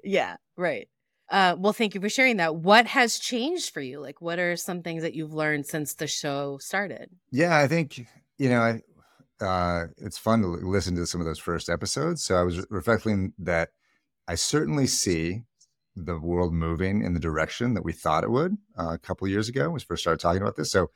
Yeah, 0.03 0.37
right. 0.55 0.87
Uh, 1.31 1.55
well, 1.59 1.74
thank 1.74 1.93
you 1.93 2.01
for 2.01 2.09
sharing 2.09 2.38
that. 2.38 2.55
What 2.55 2.88
has 2.88 3.19
changed 3.19 3.71
for 3.71 3.81
you? 3.81 4.00
Like, 4.00 4.19
what 4.19 4.39
are 4.39 4.55
some 4.55 4.81
things 4.81 5.03
that 5.03 5.13
you've 5.13 5.33
learned 5.33 5.67
since 5.67 5.93
the 5.93 6.07
show 6.07 6.57
started? 6.57 7.09
Yeah, 7.31 7.57
I 7.57 7.67
think 7.67 8.07
you 8.39 8.50
know, 8.50 8.62
I 8.62 8.81
uh, 9.43 9.88
it's 9.98 10.17
fun 10.17 10.41
to 10.41 10.48
listen 10.48 10.95
to 10.95 11.05
some 11.05 11.21
of 11.21 11.27
those 11.27 11.39
first 11.39 11.69
episodes. 11.69 12.24
So 12.24 12.36
I 12.36 12.43
was 12.43 12.65
reflecting 12.69 13.33
that 13.39 13.69
I 14.27 14.36
certainly 14.36 14.88
see 14.88 15.43
the 15.95 16.17
world 16.17 16.53
moving 16.53 17.03
in 17.03 17.13
the 17.13 17.19
direction 17.19 17.74
that 17.74 17.83
we 17.83 17.93
thought 17.93 18.24
it 18.24 18.31
would 18.31 18.57
uh, 18.77 18.93
a 18.93 18.98
couple 18.98 19.27
years 19.27 19.50
ago 19.50 19.63
when 19.63 19.74
we 19.74 19.79
first 19.79 20.03
started 20.03 20.19
talking 20.19 20.41
about 20.41 20.55
this. 20.55 20.71
So 20.71 20.91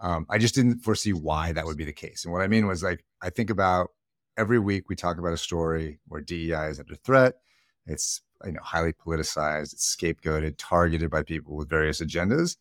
um, 0.00 0.26
I 0.28 0.38
just 0.38 0.54
didn't 0.54 0.80
foresee 0.80 1.12
why 1.12 1.52
that 1.52 1.64
would 1.64 1.76
be 1.76 1.84
the 1.84 1.92
case. 1.92 2.24
And 2.24 2.32
what 2.32 2.42
I 2.42 2.48
mean 2.48 2.66
was 2.66 2.82
like 2.82 3.04
I 3.22 3.30
think 3.30 3.50
about 3.50 3.90
every 4.36 4.58
week 4.58 4.88
we 4.88 4.96
talk 4.96 5.18
about 5.18 5.32
a 5.32 5.38
story 5.38 5.98
where 6.08 6.20
DEI 6.20 6.68
is 6.68 6.80
under 6.80 6.94
threat. 6.96 7.34
It's 7.86 8.20
you 8.44 8.52
know 8.52 8.60
highly 8.62 8.92
politicized, 8.92 9.72
it's 9.72 9.96
scapegoated, 9.96 10.54
targeted 10.58 11.10
by 11.10 11.22
people 11.22 11.56
with 11.56 11.68
various 11.68 12.00
agendas 12.00 12.56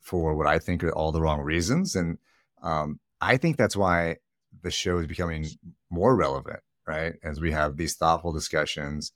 for 0.00 0.34
what 0.34 0.46
I 0.46 0.58
think 0.58 0.82
are 0.84 0.92
all 0.92 1.12
the 1.12 1.20
wrong 1.20 1.40
reasons. 1.40 1.94
And 1.94 2.18
um, 2.62 3.00
I 3.20 3.36
think 3.36 3.56
that's 3.56 3.76
why 3.76 4.16
the 4.62 4.70
show 4.70 4.98
is 4.98 5.06
becoming 5.06 5.46
more 5.90 6.16
relevant, 6.16 6.60
right? 6.86 7.14
As 7.22 7.40
we 7.40 7.52
have 7.52 7.76
these 7.76 7.94
thoughtful 7.94 8.32
discussions, 8.32 9.12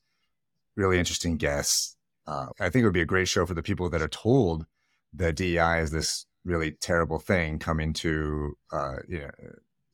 really 0.77 0.99
interesting 0.99 1.37
guests. 1.37 1.97
Uh, 2.27 2.47
I 2.61 2.69
think 2.69 2.83
it 2.83 2.87
would 2.87 2.95
be 2.95 3.01
a 3.01 3.07
great 3.07 3.29
show 3.29 3.47
for 3.47 3.55
the 3.55 3.63
people 3.63 3.89
that 3.91 4.03
are 4.03 4.09
told 4.09 4.67
that 5.15 5.37
DEI 5.37 5.81
is 5.81 5.91
this 5.91 6.27
really 6.45 6.73
terrible 6.73 7.19
thing 7.19 7.59
coming 7.59 7.93
to, 7.95 8.57
uh, 8.73 8.97
you 9.09 9.19
know, 9.21 9.31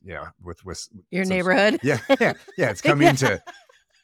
you 0.01 0.13
know, 0.13 0.27
with 0.41 0.63
with 0.65 0.87
Your 1.11 1.25
neighborhood? 1.25 1.79
yeah, 1.83 1.99
yeah, 2.19 2.33
yeah. 2.57 2.69
It's 2.69 2.81
coming 2.91 3.15
to 3.17 3.41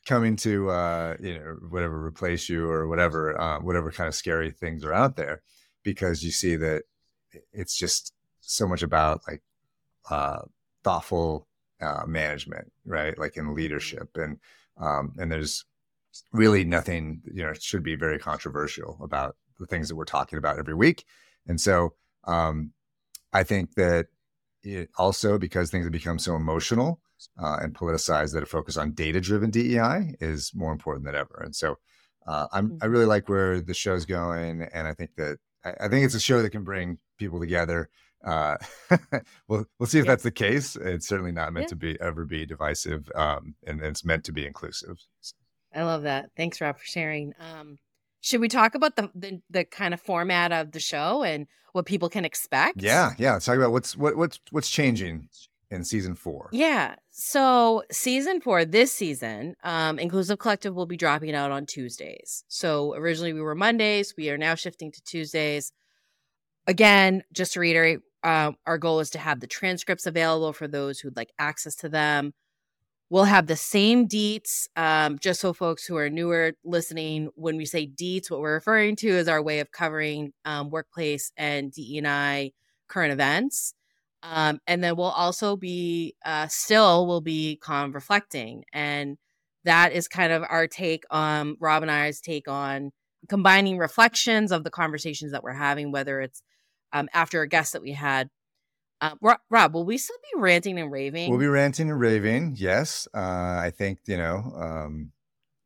coming 0.05 0.35
to 0.35 0.69
uh, 0.69 1.15
you 1.19 1.39
know 1.39 1.57
whatever 1.69 2.03
replace 2.05 2.47
you 2.49 2.69
or 2.69 2.87
whatever 2.87 3.39
uh, 3.39 3.59
whatever 3.59 3.91
kind 3.91 4.07
of 4.07 4.15
scary 4.15 4.51
things 4.51 4.83
are 4.83 4.93
out 4.93 5.15
there 5.15 5.41
because 5.83 6.23
you 6.23 6.31
see 6.31 6.55
that 6.55 6.83
it's 7.51 7.75
just 7.75 8.13
so 8.41 8.67
much 8.67 8.83
about 8.83 9.21
like 9.27 9.41
uh, 10.09 10.39
thoughtful 10.83 11.47
uh, 11.81 12.03
management, 12.05 12.71
right? 12.85 13.17
Like 13.17 13.37
in 13.37 13.55
leadership 13.55 14.09
and 14.15 14.39
um, 14.77 15.13
and 15.17 15.31
there's 15.31 15.65
really 16.31 16.63
nothing 16.63 17.21
you 17.33 17.43
know 17.43 17.49
it 17.49 17.61
should 17.61 17.83
be 17.83 17.95
very 17.95 18.19
controversial 18.19 18.97
about 19.01 19.35
the 19.59 19.65
things 19.65 19.89
that 19.89 19.95
we're 19.95 20.05
talking 20.05 20.37
about 20.37 20.57
every 20.57 20.73
week 20.73 21.05
and 21.47 21.59
so 21.59 21.93
um, 22.25 22.71
i 23.33 23.43
think 23.43 23.73
that 23.75 24.07
it 24.65 24.89
also 24.97 25.37
because 25.37 25.69
things 25.69 25.85
have 25.85 25.91
become 25.93 26.19
so 26.19 26.35
emotional 26.35 26.99
uh, 27.41 27.57
and 27.61 27.73
politicized 27.75 28.33
that 28.33 28.43
a 28.43 28.45
focus 28.47 28.75
on 28.77 28.91
data 28.91 29.21
driven 29.21 29.49
dei 29.51 30.15
is 30.19 30.51
more 30.53 30.71
important 30.73 31.05
than 31.05 31.15
ever 31.15 31.41
and 31.45 31.55
so 31.55 31.77
uh, 32.27 32.47
i'm 32.51 32.77
i 32.81 32.85
really 32.85 33.05
like 33.05 33.29
where 33.29 33.61
the 33.61 33.73
show's 33.73 34.05
going 34.05 34.67
and 34.73 34.87
i 34.87 34.93
think 34.93 35.11
that 35.15 35.37
i, 35.63 35.69
I 35.85 35.87
think 35.87 36.05
it's 36.05 36.15
a 36.15 36.19
show 36.19 36.41
that 36.41 36.49
can 36.49 36.63
bring 36.63 36.97
people 37.17 37.39
together 37.39 37.89
uh, 38.25 38.57
we'll 39.47 39.65
we'll 39.77 39.85
see 39.87 39.99
if 39.99 40.05
Yeah. 40.05 40.11
that's 40.13 40.23
the 40.23 40.31
case. 40.31 40.75
It's 40.75 41.07
certainly 41.07 41.31
not 41.31 41.53
meant 41.53 41.65
Yeah. 41.65 41.69
to 41.69 41.75
be 41.75 42.01
ever 42.01 42.25
be 42.25 42.43
divisive, 42.47 43.07
um, 43.13 43.53
and 43.67 43.79
it's 43.81 44.03
meant 44.03 44.23
to 44.23 44.31
be 44.31 44.47
inclusive. 44.47 44.97
I 45.75 45.83
love 45.83 46.01
that. 46.03 46.31
Thanks, 46.35 46.59
Rob, 46.59 46.79
for 46.79 46.85
sharing. 46.85 47.33
Um, 47.39 47.77
should 48.25 48.41
we 48.41 48.47
talk 48.47 48.73
about 48.73 48.95
the, 48.95 49.11
the 49.13 49.39
the 49.51 49.63
kind 49.63 49.93
of 49.93 50.01
format 50.01 50.51
of 50.51 50.71
the 50.71 50.79
show 50.79 51.21
and 51.23 51.45
what 51.73 51.85
people 51.85 52.09
can 52.09 52.25
expect? 52.25 52.81
Yeah, 52.81 53.11
yeah. 53.19 53.33
Let's 53.33 53.45
talk 53.45 53.57
about 53.57 53.71
what's 53.71 53.95
what 53.95 54.17
what's 54.17 54.39
what's 54.49 54.69
changing 54.69 55.29
in 55.69 55.83
season 55.83 56.15
four. 56.15 56.49
Yeah. 56.51 56.95
So 57.11 57.83
season 57.91 58.41
four, 58.41 58.65
this 58.65 58.91
season, 58.91 59.55
um, 59.63 59.99
Inclusive 59.99 60.39
Collective 60.39 60.73
will 60.73 60.87
be 60.87 60.97
dropping 60.97 61.35
out 61.35 61.51
on 61.51 61.67
Tuesdays. 61.67 62.43
So 62.47 62.95
originally 62.95 63.33
we 63.33 63.41
were 63.41 63.53
Mondays. 63.53 64.15
We 64.17 64.31
are 64.31 64.39
now 64.39 64.55
shifting 64.55 64.91
to 64.91 65.03
Tuesdays. 65.03 65.71
Again, 66.65 67.23
just 67.31 67.53
to 67.53 67.59
reiterate, 67.59 67.99
um, 68.23 68.55
our 68.65 68.79
goal 68.79 69.01
is 69.01 69.11
to 69.11 69.19
have 69.19 69.39
the 69.39 69.45
transcripts 69.45 70.07
available 70.07 70.51
for 70.51 70.67
those 70.67 70.99
who'd 70.99 71.15
like 71.15 71.29
access 71.37 71.75
to 71.75 71.89
them. 71.89 72.33
We'll 73.09 73.25
have 73.25 73.45
the 73.45 73.55
same 73.55 74.07
deets, 74.07 74.67
um, 74.75 75.19
just 75.19 75.39
so 75.39 75.53
folks 75.53 75.85
who 75.85 75.95
are 75.95 76.09
newer 76.09 76.53
listening, 76.63 77.29
when 77.35 77.55
we 77.55 77.65
say 77.65 77.87
deets, 77.87 78.31
what 78.31 78.39
we're 78.39 78.55
referring 78.55 78.95
to 78.97 79.07
is 79.07 79.27
our 79.27 79.41
way 79.41 79.59
of 79.59 79.71
covering 79.71 80.33
um, 80.43 80.71
workplace 80.71 81.31
and 81.37 81.71
DE&I 81.71 82.51
current 82.87 83.13
events. 83.13 83.75
Um, 84.23 84.59
and 84.65 84.83
then 84.83 84.95
we'll 84.95 85.07
also 85.07 85.55
be 85.55 86.15
uh, 86.25 86.47
still 86.47 87.05
will 87.05 87.21
be 87.21 87.57
con 87.57 87.91
reflecting, 87.91 88.63
and 88.73 89.17
that 89.65 89.93
is 89.93 90.07
kind 90.07 90.33
of 90.33 90.43
our 90.49 90.67
take 90.67 91.03
on 91.11 91.57
Rob 91.59 91.83
and 91.83 91.91
I's 91.91 92.21
take 92.21 92.47
on 92.47 92.91
combining 93.29 93.77
reflections 93.77 94.51
of 94.51 94.63
the 94.63 94.71
conversations 94.71 95.31
that 95.31 95.43
we're 95.43 95.53
having, 95.53 95.91
whether 95.91 96.21
it's 96.21 96.41
um, 96.91 97.07
after 97.13 97.41
a 97.41 97.47
guest 97.47 97.73
that 97.73 97.83
we 97.83 97.91
had. 97.91 98.29
Uh, 99.01 99.15
Rob, 99.49 99.73
will 99.73 99.85
we 99.85 99.97
still 99.97 100.17
be 100.33 100.39
ranting 100.39 100.79
and 100.79 100.91
raving? 100.91 101.29
We'll 101.29 101.39
be 101.39 101.47
ranting 101.47 101.89
and 101.89 101.99
raving. 101.99 102.55
Yes, 102.57 103.07
uh, 103.13 103.19
I 103.19 103.71
think 103.75 103.99
you 104.07 104.17
know. 104.17 104.53
Um, 104.55 105.11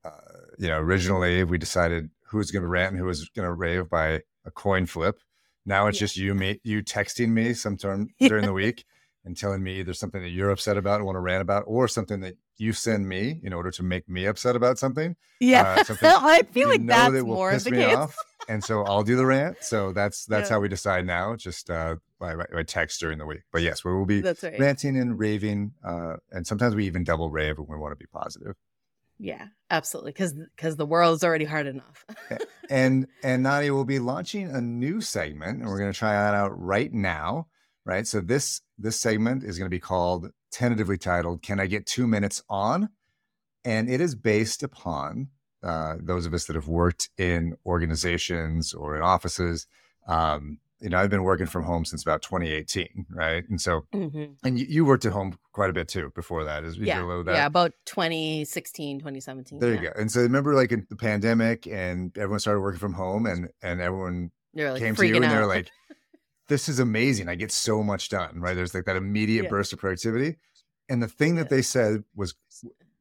uh, 0.04 0.10
you 0.58 0.68
know, 0.68 0.80
originally 0.80 1.44
we 1.44 1.58
decided 1.58 2.10
who 2.28 2.38
was 2.38 2.52
going 2.52 2.64
to 2.64 2.68
rant 2.70 2.92
and 2.92 3.00
who 3.00 3.06
was 3.06 3.30
going 3.30 3.46
to 3.48 3.54
rave 3.54 3.90
by 3.90 4.22
a 4.46 4.52
coin 4.52 4.86
flip. 4.86 5.20
Now 5.66 5.88
it's 5.88 5.98
Yeah. 5.98 6.06
just 6.06 6.18
you 6.18 6.34
me 6.34 6.60
you 6.64 6.82
texting 6.84 7.30
me 7.30 7.54
sometime 7.54 8.10
during 8.20 8.46
the 8.46 8.54
week 8.54 8.86
and 9.26 9.38
telling 9.38 9.62
me 9.62 9.80
either 9.80 9.94
something 9.94 10.22
that 10.22 10.30
you're 10.30 10.50
upset 10.50 10.78
about 10.78 10.96
and 10.96 11.06
want 11.06 11.16
to 11.18 11.20
rant 11.20 11.42
about, 11.42 11.64
or 11.68 11.88
something 11.88 12.22
that 12.22 12.36
you 12.58 12.74
send 12.74 13.08
me 13.08 13.40
in 13.44 13.54
order 13.54 13.70
to 13.72 13.84
make 13.84 14.10
me 14.10 14.26
upset 14.26 14.56
about 14.56 14.80
something. 14.80 15.16
yeah, 15.40 15.62
uh, 15.80 15.84
something 15.84 16.10
I 16.14 16.42
feel 16.52 16.70
like 16.70 16.86
that's 16.88 17.14
that 17.14 17.26
will 17.26 17.36
more 17.36 17.50
of 17.50 17.56
piss 17.56 17.64
the 17.66 17.72
me 17.72 17.78
case. 17.78 17.96
off, 17.96 18.16
and 18.48 18.64
so 18.64 18.84
I'll 18.84 19.04
do 19.04 19.16
the 19.16 19.26
rant. 19.26 19.58
So 19.62 19.92
that's 19.94 20.26
that's 20.28 20.50
Yeah. 20.50 20.56
how 20.56 20.60
we 20.62 20.68
decide 20.70 21.06
now. 21.06 21.36
Just 21.36 21.70
uh, 21.70 21.98
by, 22.20 22.36
text 22.64 23.00
during 23.00 23.18
the 23.18 23.26
week. 23.26 23.42
But 23.52 23.62
yes, 23.62 23.84
we 23.84 23.94
will 23.94 24.06
be 24.06 24.22
right. 24.22 24.60
ranting 24.60 24.98
and 24.98 25.18
raving, 25.18 25.74
uh, 25.84 26.18
and 26.32 26.46
sometimes 26.46 26.76
we 26.76 26.86
even 26.86 27.04
double 27.04 27.30
rave 27.30 27.58
when 27.58 27.68
we 27.68 27.78
want 27.78 27.92
to 27.92 27.96
be 27.96 28.08
positive. 28.08 28.56
Yeah, 29.18 29.48
absolutely. 29.70 30.12
Because 30.12 30.34
because 30.34 30.78
the 30.78 30.86
world 30.86 31.16
is 31.16 31.24
already 31.24 31.46
hard 31.46 31.68
enough. 31.68 32.06
And 32.70 33.08
and 33.24 33.44
Nadia 33.44 33.74
will 33.74 33.86
be 33.86 34.00
launching 34.00 34.50
a 34.50 34.62
new 34.62 35.02
segment, 35.02 35.60
and 35.60 35.68
we're 35.68 35.80
going 35.80 35.92
to 35.92 35.98
try 35.98 36.14
that 36.14 36.34
out 36.34 36.58
right 36.60 36.92
now. 36.94 37.48
Right. 37.86 38.08
So 38.08 38.22
this 38.22 38.62
this 38.78 39.00
segment 39.00 39.44
is 39.44 39.58
going 39.58 39.66
to 39.66 39.76
be 39.76 39.80
called 39.80 40.32
tentatively 40.52 40.98
titled 40.98 41.42
"Can 41.42 41.60
I 41.60 41.68
Get 41.68 41.86
Two 41.86 42.08
Minutes 42.08 42.44
On?" 42.50 42.90
and 43.66 43.90
it 43.90 44.02
is 44.02 44.16
based 44.16 44.64
upon 44.64 45.30
uh, 45.64 45.96
those 46.00 46.26
of 46.26 46.34
us 46.34 46.46
that 46.46 46.56
have 46.56 46.68
worked 46.68 47.10
in 47.18 47.56
organizations 47.66 48.74
or 48.74 48.96
in 48.96 49.02
offices. 49.02 49.68
Um, 50.08 50.60
you 50.82 50.90
know, 50.90 50.98
I've 50.98 51.10
been 51.10 51.24
working 51.24 51.46
from 51.48 51.64
home 51.64 51.84
since 51.86 52.02
about 52.04 52.22
2018, 52.22 53.06
right? 53.10 53.44
And 53.50 53.60
so, 53.60 53.82
Mhm. 53.94 54.36
and 54.44 54.58
you, 54.58 54.66
you 54.70 54.86
worked 54.86 55.04
at 55.06 55.12
home 55.12 55.38
quite 55.52 55.70
a 55.70 55.74
bit 55.74 55.88
too 55.90 56.12
before 56.16 56.46
that. 56.46 56.64
Is 56.64 56.78
Yeah, 56.78 57.02
that. 57.26 57.34
yeah, 57.36 57.46
about 57.46 57.74
2016, 57.86 59.00
2017. 59.00 59.60
There 59.60 59.74
yeah. 59.74 59.82
you 59.82 59.88
go. 59.88 59.94
And 60.00 60.12
so 60.12 60.22
remember, 60.22 60.54
like 60.56 60.72
in 60.72 60.86
the 60.90 60.96
pandemic, 60.96 61.68
and 61.68 62.16
everyone 62.18 62.40
started 62.40 62.62
working 62.62 62.80
from 62.80 62.94
home, 62.94 63.26
and 63.26 63.50
and 63.62 63.82
everyone 63.82 64.32
like 64.56 64.78
came 64.80 64.96
to 64.96 65.06
you 65.08 65.14
freaking 65.16 65.24
and 65.24 65.32
they're 65.32 65.46
like, 65.46 65.70
this 66.48 66.70
is 66.70 66.80
amazing. 66.80 67.30
I 67.30 67.36
get 67.36 67.52
so 67.52 67.84
much 67.84 68.10
done, 68.10 68.40
right? 68.40 68.56
There's 68.56 68.74
like 68.74 68.86
that 68.86 68.96
immediate 68.96 69.44
Yeah. 69.44 69.50
burst 69.50 69.74
of 69.74 69.80
productivity. 69.80 70.38
And 70.88 71.04
the 71.04 71.08
thing 71.08 71.36
that 71.36 71.46
Yeah. 71.46 71.58
they 71.58 71.62
said 71.62 72.04
was 72.16 72.36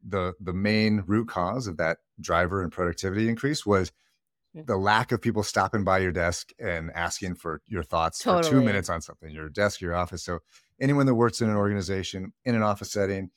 the 0.07 0.35
the 0.41 0.53
main 0.53 1.05
root 1.07 1.29
cause 1.29 1.67
of 1.67 1.77
that 1.79 1.99
driver 2.21 2.63
and 2.63 2.73
productivity 2.73 3.29
increase 3.29 3.65
was. 3.65 3.93
The 4.67 4.77
lack 4.77 5.13
of 5.13 5.21
people 5.21 5.43
stopping 5.43 5.85
by 5.85 5.99
your 5.99 6.13
desk 6.13 6.51
and 6.59 6.91
asking 6.95 7.35
for 7.37 7.61
your 7.67 7.83
thoughts 7.83 8.23
for 8.23 8.43
two 8.43 8.61
minutes 8.63 8.89
on 8.89 9.01
something, 9.01 9.31
your 9.31 9.49
desk, 9.49 9.81
your 9.81 9.95
office. 9.95 10.25
So 10.25 10.41
anyone 10.81 11.07
that 11.07 11.15
works 11.15 11.41
in 11.41 11.49
an 11.49 11.57
organization 11.57 12.33
in 12.45 12.55
an 12.55 12.63
office 12.63 12.93
setting, 12.93 13.31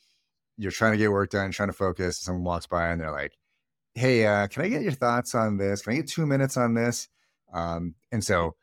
you're 0.57 0.71
trying 0.71 0.91
to 0.93 0.97
get 0.97 1.11
work 1.11 1.29
done, 1.29 1.51
trying 1.51 1.69
to 1.69 1.73
focus. 1.73 2.19
Someone 2.19 2.43
walks 2.43 2.67
by 2.67 2.89
and 2.89 3.01
they're 3.01 3.11
like, 3.11 3.33
"Hey, 3.93 4.25
uh, 4.25 4.47
can 4.47 4.63
I 4.63 4.69
get 4.69 4.83
your 4.83 4.91
thoughts 4.91 5.33
on 5.35 5.57
this? 5.57 5.81
Can 5.81 5.93
I 5.93 5.95
get 5.97 6.07
two 6.07 6.25
minutes 6.25 6.57
on 6.57 6.73
this?" 6.73 7.07
Um, 7.53 7.95
and 8.11 8.23
so 8.23 8.55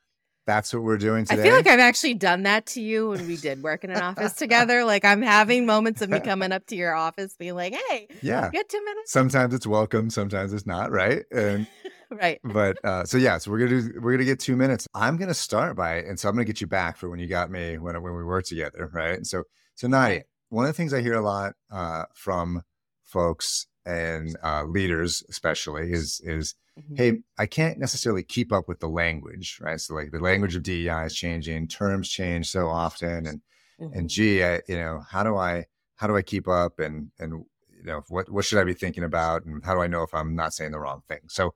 that's 0.49 0.73
what 0.73 0.83
we're 0.83 0.97
doing 0.97 1.27
today. 1.27 1.43
I 1.43 1.45
feel 1.45 1.55
like 1.55 1.67
I've 1.67 1.79
actually 1.79 2.15
done 2.15 2.45
that 2.45 2.65
to 2.69 2.81
you 2.81 3.11
when 3.11 3.27
we 3.27 3.37
did 3.37 3.63
work 3.63 3.85
in 3.85 3.91
an 3.91 4.01
office 4.01 4.33
together. 4.39 4.83
Like 4.83 5.05
I'm 5.05 5.21
having 5.21 5.67
moments 5.67 6.01
of 6.01 6.09
me 6.09 6.21
coming 6.25 6.53
up 6.53 6.65
to 6.69 6.75
your 6.75 6.95
office 6.95 7.37
being 7.37 7.55
like, 7.55 7.75
hey, 7.75 8.09
yeah. 8.23 8.49
get 8.49 8.67
two 8.71 8.83
minutes. 8.83 9.13
Sometimes 9.13 9.53
it's 9.53 9.67
welcome, 9.67 10.09
sometimes 10.09 10.55
it's 10.55 10.65
not, 10.65 10.91
right? 10.91 11.23
And 11.31 11.67
right. 12.11 12.41
but 12.43 12.83
uh 12.83 13.05
so 13.05 13.19
yeah, 13.19 13.37
so 13.37 13.51
we're 13.51 13.59
gonna 13.59 13.83
do 13.83 14.01
we're 14.01 14.13
gonna 14.13 14.25
get 14.25 14.41
two 14.41 14.57
minutes. 14.57 14.89
I'm 14.95 15.19
gonna 15.19 15.35
start 15.35 15.77
by 15.77 15.97
and 15.97 16.19
so 16.19 16.31
I'm 16.31 16.35
gonna 16.35 16.47
get 16.47 16.63
you 16.63 16.67
back 16.67 16.97
for 16.97 17.11
when 17.11 17.19
you 17.19 17.29
got 17.29 17.51
me 17.51 17.77
when 17.77 18.03
when 18.03 18.15
we 18.15 18.25
worked 18.25 18.49
together, 18.49 18.89
right? 18.91 19.17
And 19.19 19.27
so 19.27 19.45
so 19.75 19.87
Nadia, 19.87 20.23
one 20.49 20.65
of 20.65 20.71
the 20.71 20.73
things 20.73 20.95
I 20.95 21.03
hear 21.03 21.15
a 21.15 21.21
lot 21.21 21.53
uh 21.71 22.05
from 22.15 22.63
folks 23.05 23.67
and 23.85 24.35
uh 24.43 24.65
leaders 24.65 25.23
especially 25.29 25.93
is 25.93 26.23
is 26.25 26.55
Mhm. 26.79 26.97
hey, 26.97 27.19
I 27.39 27.47
can't 27.47 27.79
necessarily 27.79 28.23
keep 28.23 28.53
up 28.53 28.69
with 28.69 28.81
the 28.81 28.89
language, 28.89 29.59
right? 29.61 29.81
So 29.81 29.95
like 29.95 30.11
the 30.13 30.21
language 30.21 30.57
of 30.57 30.63
DEI 30.63 31.05
is 31.07 31.15
changing, 31.15 31.69
terms 31.69 32.09
change 32.09 32.51
so 32.51 32.69
often, 32.69 33.27
and 33.27 33.41
Mhm. 33.81 33.97
and 33.97 34.11
gee, 34.11 34.43
I, 34.45 34.63
you 34.69 34.77
know, 34.77 35.01
how 35.01 35.23
do 35.23 35.37
I 35.37 35.67
how 35.97 36.07
do 36.07 36.17
I 36.17 36.23
keep 36.23 36.47
up, 36.49 36.79
and 36.79 37.11
and 37.19 37.45
you 37.71 37.85
know, 37.85 38.03
what 38.09 38.31
what 38.31 38.45
should 38.45 38.59
I 38.59 38.65
be 38.65 38.75
thinking 38.75 39.05
about, 39.05 39.45
and 39.45 39.65
how 39.65 39.75
do 39.75 39.81
I 39.81 39.87
know 39.87 40.03
if 40.03 40.15
I'm 40.15 40.35
not 40.35 40.53
saying 40.55 40.73
the 40.73 40.81
wrong 40.81 41.03
thing? 41.09 41.21
So, 41.29 41.55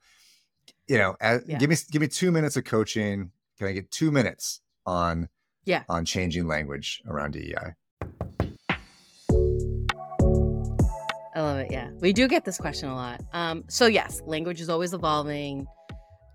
you 0.88 0.98
know, 0.98 1.16
as, 1.20 1.42
Yeah. 1.46 1.58
give 1.58 1.70
me 1.70 1.76
give 1.90 2.00
me 2.02 2.08
two 2.08 2.30
minutes 2.32 2.56
of 2.56 2.64
coaching. 2.64 3.32
Can 3.58 3.66
I 3.68 3.72
get 3.72 3.90
two 3.90 4.10
minutes 4.10 4.60
on 4.86 5.28
Yeah. 5.64 5.84
on 5.88 6.04
changing 6.04 6.46
language 6.46 7.02
around 7.06 7.32
DEI? 7.32 7.74
I 11.34 11.40
love 11.40 11.58
it. 11.58 11.70
Yeah. 11.70 11.90
We 12.00 12.12
do 12.12 12.28
get 12.28 12.44
this 12.44 12.58
question 12.58 12.88
a 12.88 12.94
lot. 12.94 13.22
Um, 13.32 13.64
so 13.68 13.86
yes, 13.86 14.20
language 14.26 14.60
is 14.60 14.68
always 14.68 14.92
evolving. 14.92 15.66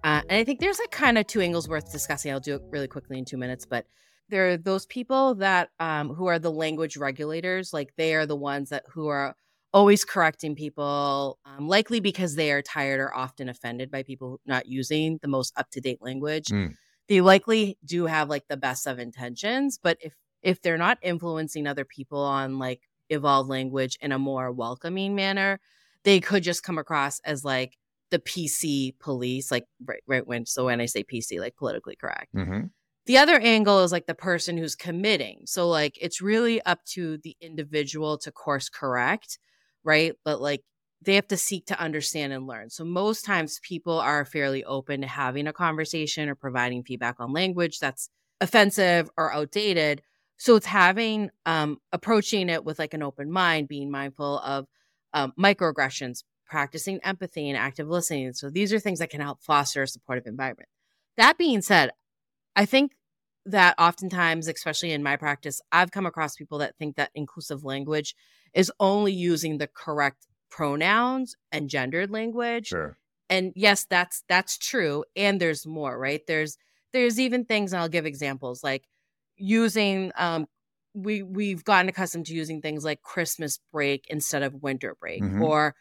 Uh, 0.03 0.21
and 0.29 0.39
I 0.39 0.43
think 0.43 0.59
there's 0.59 0.79
like 0.79 0.91
kind 0.91 1.17
of 1.17 1.27
two 1.27 1.41
angles 1.41 1.67
worth 1.67 1.91
discussing. 1.91 2.31
I'll 2.31 2.39
do 2.39 2.55
it 2.55 2.61
really 2.69 2.87
quickly 2.87 3.17
in 3.17 3.25
two 3.25 3.37
minutes, 3.37 3.65
but 3.65 3.85
there 4.29 4.49
are 4.49 4.57
those 4.57 4.85
people 4.85 5.35
that 5.35 5.69
um, 5.79 6.09
who 6.09 6.27
are 6.27 6.39
the 6.39 6.51
language 6.51 6.97
regulators, 6.97 7.73
like 7.73 7.93
they 7.95 8.13
are 8.15 8.25
the 8.25 8.35
ones 8.35 8.69
that 8.69 8.83
who 8.93 9.07
are 9.07 9.35
always 9.73 10.03
correcting 10.03 10.55
people, 10.55 11.39
um, 11.45 11.67
likely 11.67 11.99
because 11.99 12.35
they 12.35 12.51
are 12.51 12.61
tired 12.61 12.99
or 12.99 13.15
often 13.15 13.49
offended 13.49 13.91
by 13.91 14.03
people 14.03 14.39
not 14.45 14.65
using 14.65 15.19
the 15.21 15.27
most 15.27 15.53
up 15.57 15.69
to 15.71 15.81
date 15.81 16.01
language. 16.01 16.47
Mm. 16.47 16.75
They 17.07 17.21
likely 17.21 17.77
do 17.85 18.05
have 18.05 18.29
like 18.29 18.47
the 18.49 18.57
best 18.57 18.87
of 18.87 18.99
intentions, 18.99 19.79
but 19.81 19.97
if 20.01 20.13
if 20.41 20.61
they're 20.61 20.77
not 20.77 20.97
influencing 21.01 21.67
other 21.67 21.85
people 21.85 22.19
on 22.19 22.59
like 22.59 22.81
evolved 23.09 23.49
language 23.49 23.97
in 24.01 24.11
a 24.11 24.19
more 24.19 24.51
welcoming 24.51 25.15
manner, 25.15 25.59
they 26.03 26.19
could 26.19 26.43
just 26.43 26.63
come 26.63 26.77
across 26.77 27.19
as 27.19 27.43
like 27.43 27.77
the 28.09 28.19
PC 28.19 28.97
police, 28.99 29.51
like 29.51 29.65
right, 29.85 30.01
right 30.07 30.25
when 30.25 30.45
so 30.45 30.65
when 30.65 30.79
I 30.81 30.85
say 30.85 31.03
PC, 31.03 31.39
like 31.39 31.55
politically 31.55 31.95
correct. 31.95 32.33
Mm-hmm. 32.35 32.67
The 33.05 33.17
other 33.17 33.39
angle 33.39 33.83
is 33.83 33.91
like 33.91 34.05
the 34.05 34.13
person 34.13 34.57
who's 34.57 34.75
committing. 34.75 35.41
So 35.45 35.69
like 35.69 35.97
it's 36.01 36.21
really 36.21 36.61
up 36.61 36.83
to 36.91 37.17
the 37.19 37.35
individual 37.41 38.17
to 38.19 38.31
course 38.31 38.69
correct, 38.69 39.39
right? 39.83 40.13
But 40.23 40.41
like 40.41 40.63
they 41.01 41.15
have 41.15 41.27
to 41.27 41.37
seek 41.37 41.65
to 41.67 41.79
understand 41.79 42.33
and 42.33 42.47
learn. 42.47 42.69
So 42.69 42.83
most 42.83 43.23
times 43.23 43.59
people 43.61 43.99
are 43.99 44.25
fairly 44.25 44.63
open 44.65 45.01
to 45.01 45.07
having 45.07 45.47
a 45.47 45.53
conversation 45.53 46.27
or 46.27 46.35
providing 46.35 46.83
feedback 46.83 47.15
on 47.19 47.33
language 47.33 47.79
that's 47.79 48.09
offensive 48.41 49.09
or 49.17 49.33
outdated. 49.33 50.01
So 50.37 50.55
it's 50.55 50.65
having 50.65 51.29
um 51.45 51.79
approaching 51.91 52.49
it 52.49 52.63
with 52.63 52.79
like 52.79 52.93
an 52.93 53.03
open 53.03 53.31
mind, 53.31 53.67
being 53.67 53.91
mindful 53.91 54.39
of 54.39 54.67
um, 55.13 55.33
microaggressions, 55.39 56.23
practicing 56.45 56.99
empathy 57.03 57.49
and 57.49 57.57
active 57.57 57.87
listening. 57.87 58.33
So 58.33 58.49
these 58.49 58.71
are 58.73 58.79
things 58.79 58.99
that 58.99 59.09
can 59.09 59.21
help 59.21 59.41
foster 59.41 59.83
a 59.83 59.87
supportive 59.87 60.27
environment. 60.27 60.69
That 61.17 61.37
being 61.37 61.61
said, 61.61 61.91
I 62.55 62.65
think 62.65 62.93
that 63.45 63.75
oftentimes, 63.79 64.47
especially 64.47 64.91
in 64.91 65.03
my 65.03 65.15
practice, 65.15 65.61
I've 65.71 65.91
come 65.91 66.05
across 66.05 66.35
people 66.35 66.57
that 66.59 66.77
think 66.77 66.97
that 66.97 67.11
inclusive 67.15 67.63
language 67.63 68.15
is 68.53 68.71
only 68.79 69.13
using 69.13 69.57
the 69.57 69.67
correct 69.67 70.27
pronouns 70.49 71.35
and 71.51 71.69
gendered 71.69 72.11
language. 72.11 72.67
Sure. 72.67 72.97
And 73.29 73.53
yes, 73.55 73.85
that's 73.89 74.23
that's 74.29 74.57
true. 74.57 75.03
And 75.15 75.39
there's 75.39 75.65
more, 75.65 75.97
right? 75.97 76.21
There's 76.27 76.57
there's 76.93 77.19
even 77.19 77.45
things, 77.45 77.73
and 77.73 77.81
I'll 77.81 77.89
give 77.89 78.05
examples 78.05 78.63
like 78.63 78.85
using 79.37 80.11
um 80.17 80.47
we 80.93 81.23
we've 81.23 81.63
gotten 81.63 81.89
accustomed 81.89 82.25
to 82.27 82.33
using 82.35 82.61
things 82.61 82.83
like 82.85 83.01
Christmas 83.03 83.59
break 83.71 84.05
instead 84.09 84.43
of 84.43 84.55
winter 84.63 84.95
break, 84.99 85.25
Mhm. 85.25 85.37
or 85.37 85.75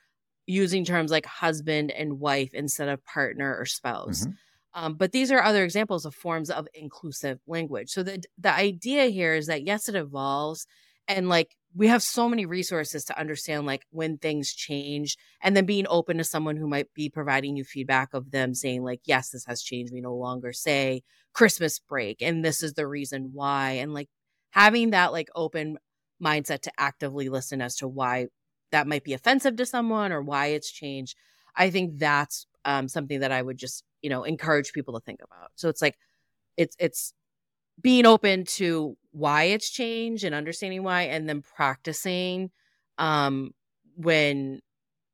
using 0.46 0.84
terms 0.84 1.10
like 1.10 1.26
husband 1.26 1.90
and 1.92 2.20
wife 2.20 2.54
instead 2.54 2.88
of 2.88 3.04
partner 3.04 3.56
or 3.58 3.66
spouse. 3.66 4.26
Mhm. 4.26 4.36
Um, 4.74 4.94
but 4.96 5.12
these 5.12 5.32
are 5.32 5.42
other 5.42 5.64
examples 5.64 6.04
of 6.06 6.14
forms 6.14 6.50
of 6.50 6.68
inclusive 6.74 7.40
language. 7.46 7.90
So 7.90 8.02
the 8.02 8.22
the 8.38 8.52
idea 8.54 9.06
here 9.06 9.34
is 9.34 9.46
that 9.48 9.64
yes, 9.64 9.88
it 9.88 9.94
evolves, 9.96 10.66
and 11.08 11.28
like 11.28 11.56
we 11.76 11.88
have 11.88 12.02
so 12.02 12.28
many 12.28 12.46
resources 12.46 13.04
to 13.04 13.18
understand 13.18 13.66
like 13.66 13.84
when 13.90 14.16
things 14.16 14.54
change, 14.54 15.16
and 15.42 15.56
then 15.56 15.66
being 15.66 15.86
open 15.88 16.16
to 16.18 16.24
someone 16.24 16.56
who 16.56 16.66
might 16.66 16.92
be 16.94 17.10
providing 17.10 17.56
you 17.56 17.64
feedback 17.64 18.14
of 18.14 18.30
them 18.30 18.54
saying 18.54 18.82
like, 18.82 19.00
yes, 19.04 19.30
this 19.30 19.44
has 19.46 19.62
changed. 19.62 19.92
We 19.92 20.00
no 20.00 20.14
longer 20.14 20.52
say 20.52 21.02
Christmas 21.34 21.78
break, 21.78 22.22
and 22.22 22.44
this 22.44 22.62
is 22.62 22.74
the 22.74 22.86
reason 22.86 23.30
why, 23.34 23.72
and 23.72 23.92
like 23.92 24.08
having 24.50 24.90
that 24.90 25.12
like 25.12 25.28
open 25.34 25.76
mindset 26.22 26.62
to 26.62 26.72
actively 26.78 27.28
listen 27.28 27.60
as 27.60 27.76
to 27.76 27.86
why 27.88 28.28
that 28.72 28.86
might 28.86 29.04
be 29.04 29.12
offensive 29.12 29.56
to 29.56 29.66
someone 29.66 30.12
or 30.12 30.22
why 30.22 30.46
it's 30.46 30.72
changed. 30.72 31.14
I 31.54 31.70
think 31.70 31.98
that's 31.98 32.46
um, 32.64 32.88
something 32.88 33.20
that 33.20 33.32
I 33.32 33.42
would 33.42 33.58
just 33.58 33.84
you 34.00 34.08
know 34.08 34.24
encourage 34.24 34.72
people 34.72 34.94
to 34.94 35.04
think 35.04 35.20
about. 35.22 35.50
So 35.56 35.68
it's 35.68 35.82
like 35.82 35.96
it's 36.56 36.76
it's 36.78 37.12
being 37.82 38.06
open 38.06 38.44
to 38.44 38.96
why 39.16 39.44
it's 39.44 39.70
changed 39.70 40.24
and 40.24 40.34
understanding 40.34 40.82
why, 40.82 41.02
and 41.02 41.26
then 41.26 41.40
practicing 41.40 42.50
um, 42.98 43.52
when 43.96 44.60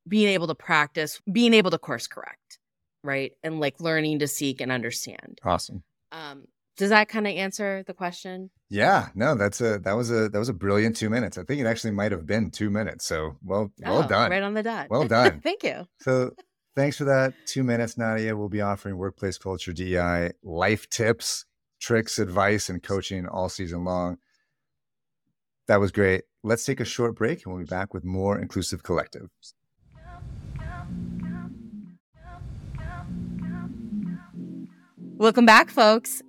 being 0.09 0.29
able 0.29 0.49
to 0.49 0.57
practice, 0.57 1.21
being 1.31 1.55
able 1.55 1.71
to 1.71 1.79
course 1.79 2.09
correct, 2.09 2.59
right, 3.05 3.33
and 3.45 3.61
like 3.61 3.81
learning 3.81 4.19
to 4.19 4.27
seek 4.27 4.61
and 4.61 4.73
understand. 4.73 5.41
Awesome. 5.45 5.85
Um, 6.11 6.47
does 6.77 6.91
that 6.91 7.09
kind 7.09 7.29
of 7.29 7.35
answer 7.35 7.85
the 7.87 7.95
question? 7.95 8.51
Yeah, 8.69 9.11
no, 9.15 9.37
that's 9.37 9.61
a 9.61 9.79
that 9.81 9.93
was 9.93 10.11
a 10.11 10.29
that 10.31 10.39
was 10.39 10.49
a 10.49 10.55
brilliant 10.55 10.97
two 10.97 11.09
minutes. 11.09 11.39
I 11.39 11.45
think 11.45 11.61
it 11.61 11.67
actually 11.67 11.93
might 11.93 12.11
have 12.11 12.27
been 12.27 12.51
two 12.51 12.71
minutes. 12.71 13.07
So 13.07 13.37
well, 13.45 13.71
well 13.79 14.03
Oh, 14.03 14.09
done. 14.09 14.31
Right 14.33 14.43
on 14.43 14.55
the 14.55 14.65
dot. 14.65 14.89
Well 14.91 15.07
done. 15.09 15.41
Thank 15.43 15.63
you. 15.63 15.87
So 16.01 16.33
thanks 16.75 16.97
for 16.97 17.05
that 17.05 17.35
two 17.47 17.63
minutes, 17.63 17.97
Nadia. 17.97 18.37
We'll 18.37 18.49
be 18.49 18.63
offering 18.63 18.97
workplace 18.97 19.39
culture 19.39 19.73
DEI 19.73 20.33
life 20.43 20.89
tips, 20.89 21.45
tricks, 21.83 22.19
advice, 22.21 22.71
and 22.71 22.83
coaching 22.83 23.27
all 23.27 23.49
season 23.49 23.85
long. 23.85 24.17
That 25.67 25.81
was 25.81 25.91
great. 25.91 26.23
Let's 26.45 26.65
take 26.65 26.81
a 26.81 26.85
short 26.85 27.17
break 27.17 27.45
and 27.45 27.53
we'll 27.53 27.65
be 27.65 27.69
back 27.69 27.93
with 27.93 28.05
more 28.05 28.39
Inclusive 28.39 28.83
Collective. 28.83 29.29
Welcome 35.17 35.47
back, 35.47 35.71
folks. 35.71 36.23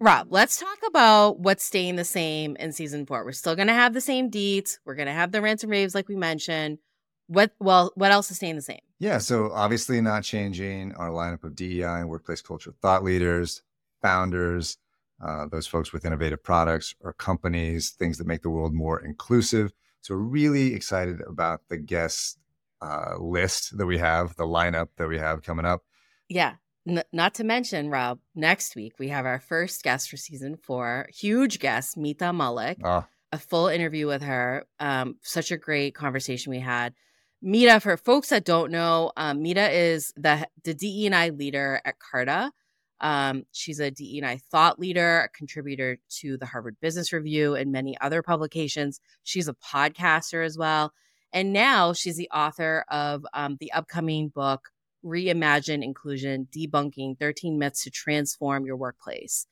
Rob, 0.00 0.26
let's 0.30 0.58
talk 0.58 0.78
about 0.86 1.38
what's 1.38 1.64
staying 1.64 1.96
the 1.96 2.04
same 2.04 2.56
in 2.56 2.72
season 2.72 3.06
four. 3.06 3.24
We're 3.24 3.32
still 3.32 3.56
going 3.56 3.68
to 3.68 3.74
have 3.74 3.94
the 3.94 4.00
same 4.00 4.30
deets. 4.30 4.78
We're 4.84 4.96
going 4.96 5.06
to 5.06 5.12
have 5.12 5.32
the 5.32 5.40
ransom 5.40 5.70
raves 5.70 5.94
like 5.94 6.08
we 6.08 6.16
mentioned. 6.16 6.78
What 7.26 7.52
well, 7.58 7.90
what 7.94 8.10
else 8.10 8.30
is 8.30 8.36
staying 8.36 8.56
the 8.56 8.62
same? 8.62 8.80
Yeah, 8.98 9.16
so 9.16 9.50
obviously 9.52 10.00
not 10.02 10.24
changing 10.24 10.94
our 10.94 11.08
lineup 11.08 11.44
of 11.44 11.56
DEI 11.56 12.00
and 12.00 12.10
workplace 12.10 12.42
culture 12.42 12.74
thought 12.82 13.02
leaders, 13.02 13.62
founders, 14.02 14.76
uh, 15.22 15.46
those 15.46 15.66
folks 15.66 15.92
with 15.92 16.04
innovative 16.04 16.42
products 16.42 16.94
or 17.00 17.12
companies, 17.12 17.90
things 17.90 18.18
that 18.18 18.26
make 18.26 18.42
the 18.42 18.50
world 18.50 18.72
more 18.72 19.00
inclusive. 19.00 19.72
So 20.00 20.14
we're 20.14 20.20
really 20.20 20.74
excited 20.74 21.20
about 21.26 21.62
the 21.68 21.76
guest 21.76 22.38
uh, 22.82 23.16
list 23.18 23.76
that 23.78 23.86
we 23.86 23.98
have, 23.98 24.36
the 24.36 24.44
lineup 24.44 24.88
that 24.96 25.08
we 25.08 25.18
have 25.18 25.42
coming 25.42 25.64
up. 25.64 25.82
Yeah. 26.28 26.54
N- 26.86 27.04
not 27.12 27.34
to 27.34 27.44
mention, 27.44 27.88
Rob, 27.88 28.18
next 28.34 28.76
week 28.76 28.94
we 28.98 29.08
have 29.08 29.24
our 29.24 29.40
first 29.40 29.82
guest 29.82 30.10
for 30.10 30.16
season 30.16 30.56
four, 30.56 31.08
huge 31.14 31.58
guest, 31.58 31.96
Mita 31.96 32.26
Mallick. 32.26 32.76
Oh, 32.84 33.04
a 33.34 33.38
full 33.38 33.66
interview 33.66 34.06
with 34.06 34.22
her. 34.22 34.64
Um, 34.78 35.16
such 35.20 35.50
a 35.50 35.56
great 35.56 35.94
conversation 35.94 36.50
we 36.50 36.60
had. 36.60 36.94
Mita, 37.42 37.80
for 37.80 37.96
folks 37.96 38.28
that 38.28 38.44
don't 38.44 38.70
know, 38.70 39.12
um, 39.16 39.42
Mita 39.42 39.70
is 39.70 40.12
the 40.16 40.48
the 40.62 40.72
DE 40.72 41.06
and 41.06 41.14
I 41.14 41.28
leader 41.30 41.80
at 41.84 41.98
Carta. 41.98 42.52
Um, 43.00 43.44
she's 43.52 43.80
a 43.80 43.90
DE&I 43.90 44.38
thought 44.50 44.78
leader, 44.78 45.20
a 45.20 45.28
contributor 45.36 45.98
to 46.20 46.36
the 46.36 46.46
Harvard 46.46 46.76
Business 46.80 47.12
Review 47.12 47.54
and 47.54 47.72
many 47.72 47.98
other 48.00 48.22
publications. 48.22 49.00
She's 49.24 49.48
a 49.48 49.54
podcaster 49.54 50.44
as 50.44 50.56
well. 50.56 50.92
And 51.32 51.52
now 51.52 51.92
she's 51.92 52.16
the 52.16 52.30
author 52.32 52.84
of 52.88 53.26
um, 53.34 53.56
the 53.58 53.72
upcoming 53.72 54.28
book, 54.28 54.70
Reimagine 55.04 55.82
Inclusion 55.82 56.48
Debunking 56.56 57.18
13 57.18 57.58
Myths 57.58 57.82
to 57.84 57.90
Transform 57.90 58.64
Your 58.64 58.76
Workplace. 58.76 59.46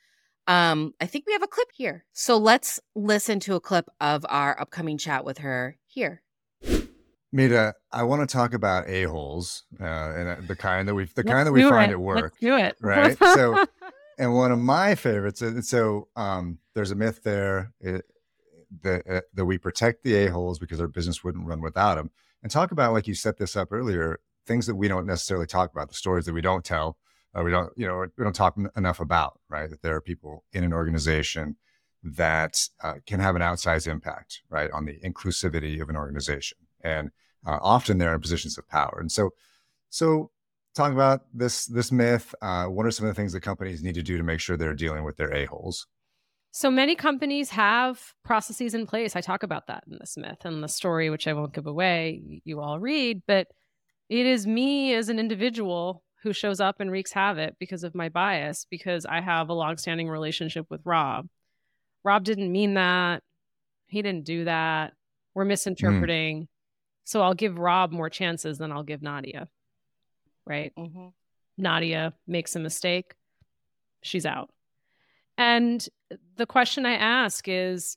Um, 0.47 0.95
I 1.01 1.07
think 1.07 1.27
we 1.27 1.33
have 1.33 1.43
a 1.43 1.49
clip 1.49 1.69
here. 1.75 2.05
So 2.13 2.37
let's 2.37 2.81
listen 2.95 3.41
to 3.41 3.55
a 3.55 3.61
clip 3.61 3.89
of 4.01 4.25
our 4.29 4.59
upcoming 4.61 4.99
chat 4.99 5.25
with 5.25 5.39
her 5.39 5.77
here. 5.87 6.23
Mita, 7.33 7.75
I 7.91 8.03
want 8.03 8.29
to 8.29 8.33
talk 8.33 8.53
about 8.53 8.89
a 8.89 9.05
holes 9.05 9.65
uh, 9.81 9.85
and 9.85 10.29
uh, 10.29 10.37
the 10.47 10.55
kind 10.55 10.87
that 10.87 10.95
we 10.95 11.05
the 11.05 11.25
kind 11.25 11.47
that 11.47 11.53
we 11.53 11.63
find 11.63 11.91
it. 11.91 11.95
at 11.95 12.01
work. 12.01 12.35
Let's 12.35 12.39
do 12.39 12.57
it, 12.57 12.77
right? 12.81 13.17
So, 13.19 13.65
and 14.19 14.35
one 14.35 14.53
of 14.53 14.59
my 14.59 14.95
favorites. 14.95 15.41
Uh, 15.41 15.63
so, 15.63 16.09
um, 16.15 16.59
there's 16.75 16.91
a 16.91 16.95
myth 16.95 17.23
there 17.25 17.73
it, 17.81 17.95
uh, 17.95 17.99
that 18.83 19.09
uh, 19.09 19.21
that 19.33 19.47
we 19.47 19.57
protect 19.57 20.05
the 20.05 20.15
a 20.15 20.27
holes 20.27 20.59
because 20.59 20.79
our 20.79 20.89
business 20.89 21.25
wouldn't 21.25 21.47
run 21.47 21.63
without 21.63 21.95
them. 21.95 22.11
And 22.43 22.53
talk 22.53 22.71
about 22.71 22.93
like 22.93 23.07
you 23.07 23.15
set 23.15 23.39
this 23.39 23.57
up 23.57 23.73
earlier, 23.73 24.21
things 24.47 24.67
that 24.67 24.75
we 24.75 24.89
don't 24.89 25.07
necessarily 25.07 25.47
talk 25.47 25.73
about, 25.73 25.89
the 25.89 25.95
stories 25.95 26.27
that 26.27 26.35
we 26.35 26.43
don't 26.43 26.65
tell, 26.65 26.99
uh, 27.35 27.43
we 27.43 27.51
don't 27.51 27.73
you 27.79 27.87
know 27.87 28.07
we 28.19 28.25
don't 28.25 28.37
talk 28.37 28.59
enough 28.77 29.01
about, 29.01 29.41
right? 29.49 29.71
That 29.71 29.81
there 29.81 29.97
are 29.97 30.03
people 30.03 30.45
in 30.53 30.65
an 30.65 30.75
organization 30.75 31.57
that 32.03 32.69
uh, 32.83 32.95
can 33.07 33.21
have 33.21 33.37
an 33.37 33.43
outsized 33.43 33.87
impact, 33.87 34.43
right, 34.51 34.71
on 34.71 34.85
the 34.85 34.99
inclusivity 34.99 35.81
of 35.81 35.89
an 35.89 35.97
organization 35.97 36.59
and 36.83 37.11
uh, 37.47 37.59
often 37.61 37.99
they're 37.99 38.15
in 38.15 38.21
positions 38.21 38.59
of 38.59 38.69
power. 38.69 38.99
And 39.01 39.11
so, 39.11 39.31
so 39.91 40.31
talk 40.75 40.93
about 40.93 41.23
this 41.33 41.67
this 41.67 41.93
myth. 41.93 42.35
Uh, 42.41 42.67
what 42.67 42.87
are 42.87 42.91
some 42.91 43.07
of 43.07 43.15
the 43.15 43.21
things 43.21 43.33
that 43.33 43.41
companies 43.41 43.83
need 43.83 43.95
to 43.95 44.03
do 44.03 44.17
to 44.17 44.23
make 44.23 44.41
sure 44.41 44.57
they're 44.57 44.75
dealing 44.75 45.05
with 45.05 45.17
their 45.17 45.33
a 45.33 45.47
holes? 45.47 45.87
So 46.55 46.71
many 46.71 46.95
companies 46.95 47.49
have 47.51 48.13
processes 48.25 48.75
in 48.75 48.87
place. 48.87 49.17
I 49.17 49.23
talk 49.23 49.43
about 49.43 49.69
that 49.69 49.85
in 49.91 49.97
this 49.99 50.19
myth 50.19 50.45
and 50.45 50.63
the 50.63 50.69
story, 50.69 51.09
which 51.09 51.27
I 51.27 51.33
won't 51.33 51.55
give 51.55 51.67
away. 51.67 52.43
You 52.45 52.61
all 52.61 52.79
read, 52.79 53.23
but 53.27 53.49
it 54.11 54.27
is 54.27 54.47
me 54.47 54.93
as 54.93 55.09
an 55.09 55.19
individual 55.19 56.03
who 56.23 56.35
shows 56.35 56.61
up 56.61 56.79
and 56.79 56.91
wreaks 56.91 57.11
havoc 57.11 57.55
because 57.59 57.85
of 57.85 57.95
my 57.95 58.11
bias, 58.11 58.67
because 58.71 59.07
I 59.07 59.23
have 59.23 59.49
a 59.49 59.55
longstanding 59.55 60.09
relationship 60.09 60.67
with 60.69 60.83
Rob. 60.85 61.27
Rob 62.05 62.23
didn't 62.23 62.53
mean 62.53 62.75
that. 62.75 63.23
He 63.87 64.03
didn't 64.03 64.25
do 64.25 64.45
that. 64.45 64.93
We're 65.35 65.47
misinterpreting. 65.47 66.43
Mm. 66.43 66.49
So 67.05 67.23
I'll 67.23 67.35
give 67.35 67.59
Rob 67.59 67.93
more 67.93 68.11
chances 68.11 68.59
than 68.59 68.73
I'll 68.73 68.83
give 68.83 69.03
Nadia. 69.03 69.49
Right? 70.47 70.73
Mm-hmm. 70.77 71.09
Nadia 71.59 72.15
makes 72.27 72.57
a 72.57 72.59
mistake, 72.59 73.15
she's 74.03 74.27
out. 74.27 74.51
And 75.39 75.87
the 76.37 76.47
question 76.47 76.87
I 76.87 76.95
ask 76.95 77.47
is 77.49 77.97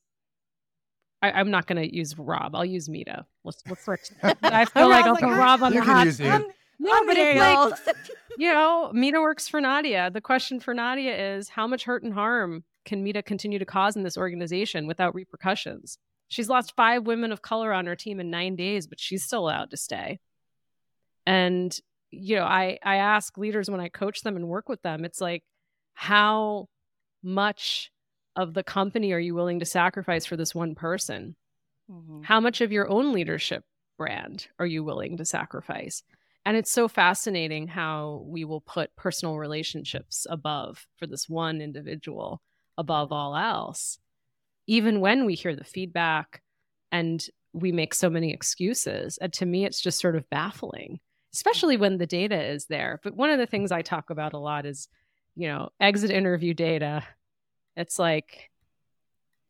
I, 1.21 1.39
am 1.39 1.51
not 1.51 1.67
going 1.67 1.81
to 1.81 1.95
use 1.95 2.17
Rob. 2.17 2.55
I'll 2.55 2.65
use 2.65 2.87
Mita. 2.87 3.25
Let's 3.43 3.63
let's 3.67 3.83
switch. 3.83 4.11
I 4.23 4.65
feel 4.65 4.89
like 4.89 5.05
I'll 5.05 5.15
put 5.15 5.23
Rob 5.25 5.63
on 5.63 5.73
you 5.73 5.79
the 5.79 5.85
hot. 5.85 6.19
Um, 6.21 6.47
no, 6.79 7.05
but 7.05 7.15
it's 7.17 7.87
like 7.87 7.95
you 8.37 8.51
know, 8.51 8.91
Mita 8.93 9.21
works 9.21 9.47
for 9.47 9.61
Nadia. 9.61 10.11
The 10.11 10.21
question 10.21 10.59
for 10.59 10.73
Nadia 10.73 11.35
is 11.35 11.49
how 11.49 11.67
much 11.67 11.83
hurt 11.83 12.03
and 12.03 12.13
harm 12.13 12.63
can 12.85 13.03
Mita 13.03 13.23
continue 13.23 13.59
to 13.59 13.65
cause 13.65 13.95
in 13.95 14.03
this 14.03 14.17
organization 14.17 14.87
without 14.87 15.15
repercussions? 15.15 15.97
She's 16.27 16.49
lost 16.49 16.75
five 16.75 17.05
women 17.05 17.31
of 17.31 17.41
color 17.41 17.71
on 17.71 17.85
her 17.85 17.95
team 17.95 18.19
in 18.19 18.29
nine 18.29 18.55
days, 18.55 18.87
but 18.87 18.99
she's 18.99 19.23
still 19.23 19.45
allowed 19.45 19.71
to 19.71 19.77
stay. 19.77 20.19
And, 21.25 21.77
you 22.11 22.35
know, 22.35 22.45
I, 22.45 22.79
I 22.83 22.97
ask 22.97 23.37
leaders 23.37 23.69
when 23.69 23.79
I 23.79 23.89
coach 23.89 24.21
them 24.21 24.35
and 24.35 24.47
work 24.47 24.69
with 24.69 24.81
them, 24.81 25.05
it's 25.05 25.21
like, 25.21 25.43
how 25.93 26.67
much 27.23 27.91
of 28.35 28.53
the 28.53 28.63
company 28.63 29.13
are 29.13 29.19
you 29.19 29.33
willing 29.33 29.59
to 29.59 29.65
sacrifice 29.65 30.25
for 30.25 30.35
this 30.35 30.53
one 30.53 30.75
person? 30.75 31.35
Mm-hmm. 31.89 32.23
How 32.23 32.39
much 32.39 32.61
of 32.61 32.71
your 32.71 32.89
own 32.89 33.13
leadership 33.13 33.63
brand 33.97 34.47
are 34.59 34.65
you 34.65 34.83
willing 34.83 35.17
to 35.17 35.25
sacrifice? 35.25 36.03
And 36.45 36.57
it's 36.57 36.71
so 36.71 36.87
fascinating 36.87 37.67
how 37.67 38.23
we 38.25 38.45
will 38.45 38.61
put 38.61 38.95
personal 38.95 39.37
relationships 39.37 40.27
above 40.29 40.85
for 40.97 41.07
this 41.07 41.27
one 41.27 41.61
individual 41.61 42.41
above 42.77 43.11
all 43.11 43.35
else 43.35 43.97
even 44.67 44.99
when 44.99 45.25
we 45.25 45.35
hear 45.35 45.55
the 45.55 45.63
feedback 45.63 46.41
and 46.91 47.25
we 47.53 47.71
make 47.71 47.93
so 47.93 48.09
many 48.09 48.33
excuses. 48.33 49.17
And 49.17 49.31
to 49.33 49.45
me, 49.45 49.65
it's 49.65 49.81
just 49.81 49.99
sort 49.99 50.15
of 50.15 50.29
baffling, 50.29 50.99
especially 51.33 51.77
when 51.77 51.97
the 51.97 52.05
data 52.05 52.41
is 52.41 52.65
there. 52.65 52.99
But 53.03 53.15
one 53.15 53.29
of 53.29 53.39
the 53.39 53.45
things 53.45 53.71
I 53.71 53.81
talk 53.81 54.09
about 54.09 54.33
a 54.33 54.37
lot 54.37 54.65
is, 54.65 54.87
you 55.35 55.47
know, 55.47 55.69
exit 55.79 56.11
interview 56.11 56.53
data. 56.53 57.03
It's 57.77 57.97
like 57.99 58.49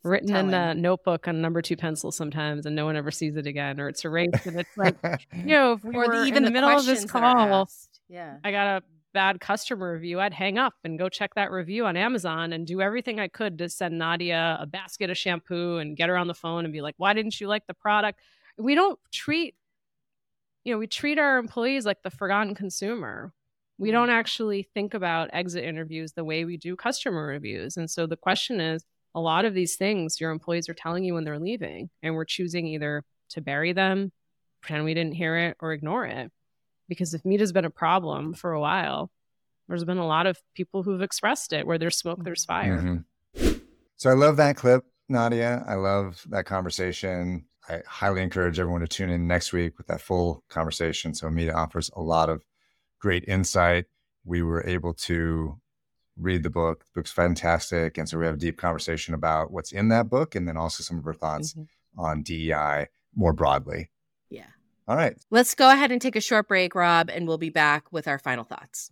written 0.03 0.29
Telling. 0.29 0.49
in 0.49 0.53
a 0.53 0.73
notebook 0.75 1.27
on 1.27 1.41
number 1.41 1.61
two 1.61 1.75
pencil 1.75 2.11
sometimes, 2.11 2.65
and 2.65 2.75
no 2.75 2.85
one 2.85 2.95
ever 2.95 3.11
sees 3.11 3.35
it 3.37 3.47
again, 3.47 3.79
or 3.79 3.89
it's 3.89 4.05
erased. 4.05 4.45
And 4.45 4.59
it's 4.59 4.69
like, 4.77 4.95
you 5.35 5.45
know, 5.45 5.73
if 5.73 5.83
we 5.83 5.95
or 5.95 6.07
were 6.07 6.25
even 6.25 6.37
in 6.37 6.43
the, 6.43 6.49
the 6.49 6.53
middle 6.53 6.69
of 6.69 6.85
this 6.85 7.05
call, 7.05 7.67
yeah, 8.07 8.37
I 8.43 8.51
got 8.51 8.77
a 8.77 8.83
bad 9.15 9.39
customer 9.39 9.93
review, 9.93 10.19
I'd 10.19 10.33
hang 10.33 10.57
up 10.57 10.73
and 10.83 10.99
go 10.99 11.07
check 11.07 11.33
that 11.35 11.49
review 11.49 11.85
on 11.85 11.95
Amazon 11.95 12.51
and 12.51 12.67
do 12.67 12.81
everything 12.81 13.17
I 13.17 13.29
could 13.29 13.57
to 13.59 13.69
send 13.69 13.97
Nadia 13.97 14.57
a 14.59 14.67
basket 14.67 15.09
of 15.09 15.17
shampoo 15.17 15.77
and 15.77 15.95
get 15.95 16.09
her 16.09 16.17
on 16.17 16.27
the 16.27 16.33
phone 16.33 16.65
and 16.65 16.73
be 16.73 16.81
like, 16.81 16.95
why 16.97 17.13
didn't 17.13 17.39
you 17.39 17.47
like 17.47 17.65
the 17.65 17.73
product? 17.73 18.19
We 18.57 18.75
don't 18.75 18.99
treat, 19.13 19.55
you 20.65 20.73
know, 20.73 20.77
we 20.77 20.85
treat 20.85 21.17
our 21.17 21.37
employees 21.37 21.85
like 21.85 22.03
the 22.03 22.11
forgotten 22.11 22.55
consumer. 22.55 23.33
We 23.77 23.89
hmm. 23.89 23.93
don't 23.93 24.09
actually 24.09 24.67
think 24.73 24.93
about 24.93 25.29
exit 25.31 25.63
interviews 25.63 26.11
the 26.11 26.25
way 26.25 26.43
we 26.43 26.57
do 26.57 26.75
customer 26.75 27.25
reviews. 27.25 27.77
And 27.77 27.89
so 27.89 28.05
the 28.05 28.17
question 28.17 28.59
is 28.59 28.83
a 29.15 29.21
lot 29.21 29.45
of 29.45 29.53
these 29.53 29.77
things 29.77 30.19
your 30.19 30.31
employees 30.31 30.67
are 30.67 30.73
telling 30.73 31.05
you 31.05 31.13
when 31.13 31.23
they're 31.23 31.39
leaving, 31.39 31.89
and 32.03 32.15
we're 32.15 32.25
choosing 32.25 32.67
either 32.67 33.03
to 33.29 33.39
bury 33.39 33.71
them, 33.71 34.11
pretend 34.61 34.83
we 34.83 34.93
didn't 34.93 35.13
hear 35.13 35.37
it, 35.37 35.55
or 35.61 35.71
ignore 35.71 36.05
it 36.05 36.31
because 36.87 37.13
if 37.13 37.25
Mita 37.25 37.41
has 37.41 37.51
been 37.51 37.65
a 37.65 37.69
problem 37.69 38.33
for 38.33 38.51
a 38.53 38.59
while, 38.59 39.11
there's 39.67 39.83
been 39.83 39.97
a 39.97 40.07
lot 40.07 40.27
of 40.27 40.37
people 40.53 40.83
who've 40.83 41.01
expressed 41.01 41.53
it 41.53 41.65
where 41.65 41.77
there's 41.77 41.97
smoke, 41.97 42.23
there's 42.23 42.45
fire. 42.45 43.03
Mm-hmm. 43.35 43.53
So 43.97 44.09
I 44.09 44.13
love 44.13 44.37
that 44.37 44.57
clip, 44.57 44.85
Nadia. 45.09 45.63
I 45.67 45.75
love 45.75 46.23
that 46.29 46.45
conversation. 46.45 47.45
I 47.67 47.81
highly 47.87 48.21
encourage 48.21 48.59
everyone 48.59 48.81
to 48.81 48.87
tune 48.87 49.09
in 49.09 49.27
next 49.27 49.53
week 49.53 49.77
with 49.77 49.87
that 49.87 50.01
full 50.01 50.43
conversation. 50.49 51.15
So 51.15 51.29
Mita 51.29 51.53
offers 51.53 51.89
a 51.95 52.01
lot 52.01 52.29
of 52.29 52.43
great 52.99 53.23
insight. 53.27 53.85
We 54.23 54.43
were 54.43 54.65
able 54.65 54.93
to 54.93 55.59
read 56.17 56.43
the 56.43 56.49
book. 56.49 56.85
The 56.85 56.99
book's 56.99 57.11
fantastic. 57.11 57.97
And 57.97 58.07
so 58.07 58.19
we 58.19 58.25
have 58.25 58.35
a 58.35 58.39
deep 58.39 58.57
conversation 58.57 59.13
about 59.13 59.51
what's 59.51 59.71
in 59.71 59.89
that 59.89 60.09
book 60.09 60.35
and 60.35 60.47
then 60.47 60.57
also 60.57 60.83
some 60.83 60.99
of 60.99 61.03
her 61.05 61.13
thoughts 61.13 61.53
mm-hmm. 61.53 61.99
on 61.99 62.21
DEI 62.21 62.87
more 63.15 63.33
broadly. 63.33 63.89
All 64.87 64.95
right. 64.95 65.17
Let's 65.31 65.55
go 65.55 65.71
ahead 65.71 65.91
and 65.91 65.99
take 65.99 66.15
a 66.15 66.21
short 66.21 66.47
break, 66.47 66.75
Rob, 66.75 67.09
and 67.09 67.27
we'll 67.27 67.39
be 67.39 67.49
back 67.49 67.91
with 67.91 68.07
our 68.07 68.19
final 68.19 68.43
thoughts. 68.43 68.91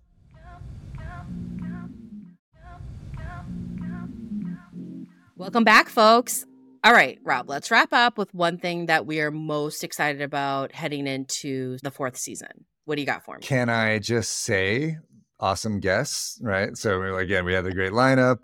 Welcome 5.35 5.63
back, 5.63 5.89
folks. 5.89 6.45
All 6.83 6.93
right, 6.93 7.19
Rob, 7.23 7.47
let's 7.47 7.69
wrap 7.69 7.93
up 7.93 8.17
with 8.17 8.33
one 8.33 8.57
thing 8.57 8.87
that 8.87 9.05
we 9.05 9.21
are 9.21 9.29
most 9.29 9.83
excited 9.83 10.21
about 10.21 10.73
heading 10.73 11.05
into 11.05 11.77
the 11.83 11.91
fourth 11.91 12.17
season. 12.17 12.65
What 12.85 12.95
do 12.95 13.01
you 13.01 13.05
got 13.05 13.23
for 13.23 13.37
me? 13.37 13.43
Can 13.43 13.69
I 13.69 13.99
just 13.99 14.31
say 14.31 14.97
awesome 15.39 15.79
guests, 15.79 16.39
right? 16.41 16.75
So 16.75 17.15
again, 17.17 17.45
we 17.45 17.53
have 17.53 17.65
a 17.65 17.71
great 17.71 17.91
lineup. 17.91 18.39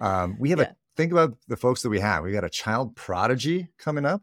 Um, 0.00 0.36
we 0.38 0.50
have 0.50 0.58
yeah. 0.58 0.70
a 0.70 0.74
think 0.96 1.12
about 1.12 1.36
the 1.48 1.56
folks 1.56 1.82
that 1.82 1.90
we 1.90 2.00
have. 2.00 2.24
We 2.24 2.32
got 2.32 2.44
a 2.44 2.50
child 2.50 2.96
prodigy 2.96 3.68
coming 3.78 4.06
up. 4.06 4.22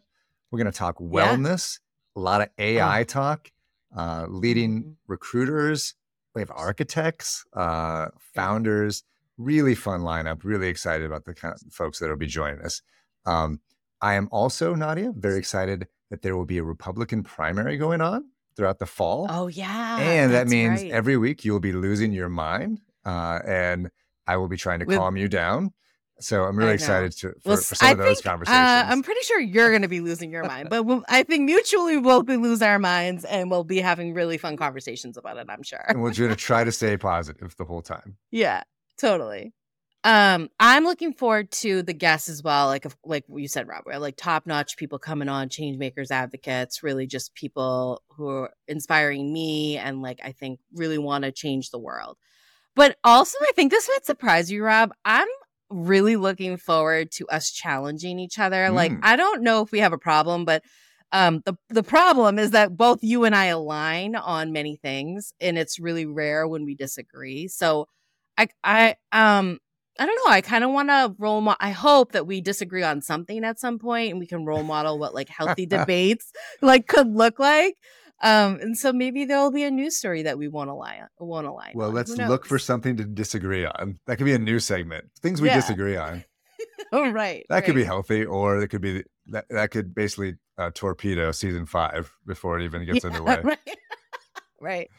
We're 0.49 0.59
going 0.59 0.71
to 0.71 0.77
talk 0.77 0.97
wellness. 0.97 1.79
Yeah 1.79 1.87
a 2.15 2.19
lot 2.19 2.41
of 2.41 2.49
AI 2.57 3.01
oh. 3.01 3.03
talk, 3.03 3.51
uh, 3.95 4.25
leading 4.27 4.81
mm-hmm. 4.81 4.91
recruiters. 5.07 5.95
We 6.35 6.41
have 6.41 6.51
architects, 6.51 7.45
uh, 7.53 8.07
founders. 8.33 9.03
Really 9.37 9.75
fun 9.75 10.01
lineup. 10.01 10.43
Really 10.43 10.67
excited 10.67 11.05
about 11.05 11.25
the 11.25 11.33
kind 11.33 11.53
of 11.53 11.73
folks 11.73 11.99
that 11.99 12.09
will 12.09 12.17
be 12.17 12.27
joining 12.27 12.61
us. 12.61 12.81
Um, 13.25 13.59
I 14.01 14.15
am 14.15 14.27
also 14.31 14.75
Nadia 14.75 15.13
very 15.15 15.37
excited 15.37 15.87
that 16.09 16.21
there 16.21 16.35
will 16.35 16.45
be 16.45 16.57
a 16.57 16.63
Republican 16.63 17.23
primary 17.23 17.77
going 17.77 18.01
on 18.01 18.25
throughout 18.55 18.79
the 18.79 18.85
fall. 18.85 19.27
Oh 19.29 19.47
yeah, 19.47 19.99
and 19.99 20.31
that 20.33 20.47
means 20.47 20.81
right. 20.81 20.91
every 20.91 21.17
week 21.17 21.45
you 21.45 21.53
will 21.53 21.59
be 21.59 21.71
losing 21.71 22.11
your 22.11 22.29
mind, 22.29 22.81
uh, 23.05 23.39
and 23.45 23.89
I 24.27 24.37
will 24.37 24.47
be 24.47 24.57
trying 24.57 24.79
to 24.79 24.85
With, 24.85 24.97
calm 24.97 25.17
you 25.17 25.27
down. 25.27 25.71
So 26.23 26.43
I'm 26.43 26.55
really 26.55 26.73
excited 26.73 27.11
to 27.13 27.29
for, 27.29 27.41
well, 27.45 27.57
for 27.57 27.75
some 27.75 27.87
I 27.87 27.91
of 27.91 27.97
those 27.97 28.07
think, 28.17 28.23
conversations. 28.23 28.57
Uh, 28.57 28.85
I'm 28.87 29.03
pretty 29.03 29.21
sure 29.21 29.39
you're 29.39 29.69
going 29.69 29.81
to 29.81 29.87
be 29.87 30.01
losing 30.01 30.31
your 30.31 30.43
mind, 30.45 30.69
but 30.69 30.83
we'll, 30.83 31.03
I 31.09 31.23
think 31.23 31.43
mutually 31.45 31.97
we'll 31.97 32.23
be 32.23 32.37
lose 32.37 32.61
our 32.61 32.79
minds 32.79 33.25
and 33.25 33.49
we'll 33.49 33.63
be 33.63 33.79
having 33.79 34.13
really 34.13 34.37
fun 34.37 34.57
conversations 34.57 35.17
about 35.17 35.37
it. 35.37 35.47
I'm 35.49 35.63
sure. 35.63 35.83
and 35.87 36.01
we're 36.01 36.13
going 36.13 36.29
to 36.29 36.35
try 36.35 36.63
to 36.63 36.71
stay 36.71 36.97
positive 36.97 37.55
the 37.57 37.65
whole 37.65 37.81
time. 37.81 38.17
Yeah, 38.31 38.63
totally. 38.97 39.53
Um, 40.03 40.49
I'm 40.59 40.83
looking 40.83 41.13
forward 41.13 41.51
to 41.51 41.83
the 41.83 41.93
guests 41.93 42.27
as 42.27 42.41
well. 42.41 42.67
Like, 42.67 42.87
like 43.05 43.25
you 43.29 43.47
said, 43.47 43.67
Robert, 43.67 43.99
like 43.99 44.15
top 44.17 44.47
notch 44.47 44.75
people 44.77 44.97
coming 44.97 45.29
on, 45.29 45.49
change 45.49 45.77
makers, 45.77 46.09
advocates, 46.09 46.81
really 46.81 47.05
just 47.05 47.35
people 47.35 48.01
who 48.09 48.27
are 48.29 48.53
inspiring 48.67 49.31
me 49.31 49.77
and 49.77 50.01
like 50.01 50.19
I 50.23 50.31
think 50.31 50.59
really 50.73 50.97
want 50.97 51.23
to 51.23 51.31
change 51.31 51.69
the 51.69 51.79
world. 51.79 52.17
But 52.75 52.97
also, 53.03 53.37
I 53.41 53.51
think 53.55 53.71
this 53.71 53.89
might 53.89 54.05
surprise 54.05 54.51
you, 54.51 54.63
Rob. 54.63 54.91
I'm 55.05 55.27
really 55.71 56.15
looking 56.15 56.57
forward 56.57 57.11
to 57.13 57.27
us 57.27 57.51
challenging 57.51 58.19
each 58.19 58.39
other. 58.39 58.67
Mm. 58.67 58.73
Like, 58.73 58.91
I 59.01 59.15
don't 59.15 59.41
know 59.41 59.61
if 59.61 59.71
we 59.71 59.79
have 59.79 59.93
a 59.93 59.97
problem, 59.97 60.45
but 60.45 60.63
um, 61.11 61.41
the 61.45 61.57
the 61.69 61.83
problem 61.83 62.39
is 62.39 62.51
that 62.51 62.77
both 62.77 63.03
you 63.03 63.25
and 63.25 63.35
I 63.35 63.45
align 63.45 64.15
on 64.15 64.53
many 64.53 64.77
things, 64.77 65.33
and 65.41 65.57
it's 65.57 65.79
really 65.79 66.05
rare 66.05 66.47
when 66.47 66.63
we 66.63 66.75
disagree. 66.75 67.47
So, 67.47 67.87
I 68.37 68.47
I 68.63 68.95
um 69.11 69.59
I 69.99 70.05
don't 70.05 70.25
know. 70.25 70.31
I 70.31 70.41
kind 70.41 70.63
of 70.63 70.71
want 70.71 70.89
to 70.89 71.13
role 71.19 71.41
model. 71.41 71.57
I 71.59 71.71
hope 71.71 72.13
that 72.13 72.25
we 72.25 72.41
disagree 72.41 72.83
on 72.83 73.01
something 73.01 73.43
at 73.43 73.59
some 73.59 73.77
point, 73.77 74.11
and 74.11 74.19
we 74.19 74.25
can 74.27 74.45
role 74.45 74.63
model 74.63 74.97
what 74.97 75.13
like 75.13 75.29
healthy 75.37 75.65
debates 75.65 76.31
like 76.61 76.87
could 76.87 77.13
look 77.13 77.39
like. 77.39 77.75
Um, 78.23 78.59
and 78.61 78.77
so 78.77 78.93
maybe 78.93 79.25
there'll 79.25 79.51
be 79.51 79.63
a 79.63 79.71
news 79.71 79.97
story 79.97 80.23
that 80.23 80.37
we 80.37 80.47
won't 80.47 80.69
align 80.69 81.07
won't 81.19 81.47
align. 81.47 81.71
Well, 81.73 81.89
on. 81.89 81.95
let's 81.95 82.11
look 82.11 82.45
for 82.45 82.59
something 82.59 82.97
to 82.97 83.05
disagree 83.05 83.65
on. 83.65 83.99
That 84.05 84.17
could 84.17 84.25
be 84.25 84.33
a 84.33 84.39
new 84.39 84.59
segment. 84.59 85.05
Things 85.21 85.41
we 85.41 85.47
yeah. 85.47 85.55
disagree 85.55 85.97
on. 85.97 86.23
oh, 86.91 87.09
right. 87.11 87.45
That 87.49 87.55
right. 87.55 87.63
could 87.63 87.75
be 87.75 87.83
healthy, 87.83 88.25
or 88.25 88.61
it 88.61 88.67
could 88.67 88.81
be 88.81 89.03
that 89.27 89.45
that 89.49 89.71
could 89.71 89.95
basically 89.95 90.35
uh, 90.57 90.71
torpedo 90.73 91.31
season 91.31 91.65
five 91.65 92.11
before 92.25 92.59
it 92.59 92.63
even 92.63 92.85
gets 92.91 93.03
yeah, 93.03 93.09
underway. 93.09 93.41
Right. 93.43 93.59
right. 94.61 94.89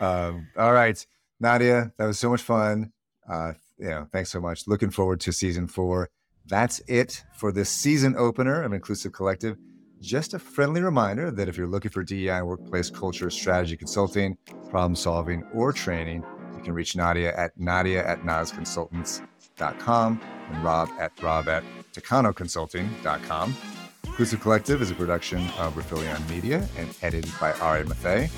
Um, 0.00 0.48
all 0.56 0.72
right, 0.72 1.04
Nadia, 1.40 1.92
that 1.98 2.06
was 2.06 2.18
so 2.18 2.30
much 2.30 2.42
fun. 2.42 2.92
Uh, 3.28 3.52
you 3.78 3.88
know, 3.88 4.06
thanks 4.12 4.30
so 4.30 4.40
much. 4.40 4.66
Looking 4.66 4.90
forward 4.90 5.20
to 5.20 5.32
season 5.32 5.66
four. 5.66 6.10
That's 6.46 6.80
it 6.88 7.22
for 7.34 7.52
this 7.52 7.68
season 7.68 8.16
opener 8.16 8.62
of 8.62 8.72
Inclusive 8.72 9.12
Collective. 9.12 9.56
Just 10.00 10.32
a 10.32 10.38
friendly 10.38 10.80
reminder 10.80 11.30
that 11.30 11.46
if 11.48 11.58
you're 11.58 11.66
looking 11.66 11.90
for 11.90 12.02
DEI 12.02 12.40
workplace 12.40 12.88
culture 12.88 13.28
strategy 13.28 13.76
consulting, 13.76 14.38
problem 14.70 14.96
solving, 14.96 15.42
or 15.52 15.74
training, 15.74 16.24
you 16.56 16.62
can 16.62 16.72
reach 16.72 16.96
Nadia 16.96 17.36
at 17.36 17.58
Nadia 17.58 18.06
at 18.06 18.22
NazConsultants.com 18.22 20.20
and 20.50 20.64
Rob 20.64 20.88
at 20.98 21.12
Rob 21.22 21.48
at 21.48 21.62
TacanoConsulting.com. 21.92 23.54
Inclusive 24.06 24.40
Collective 24.40 24.80
is 24.80 24.90
a 24.90 24.94
production 24.94 25.40
of 25.58 25.74
Rifelion 25.74 26.28
Media 26.30 26.66
and 26.78 26.94
edited 27.02 27.30
by 27.38 27.52
Ari 27.52 27.84
Mathey. 27.84 28.30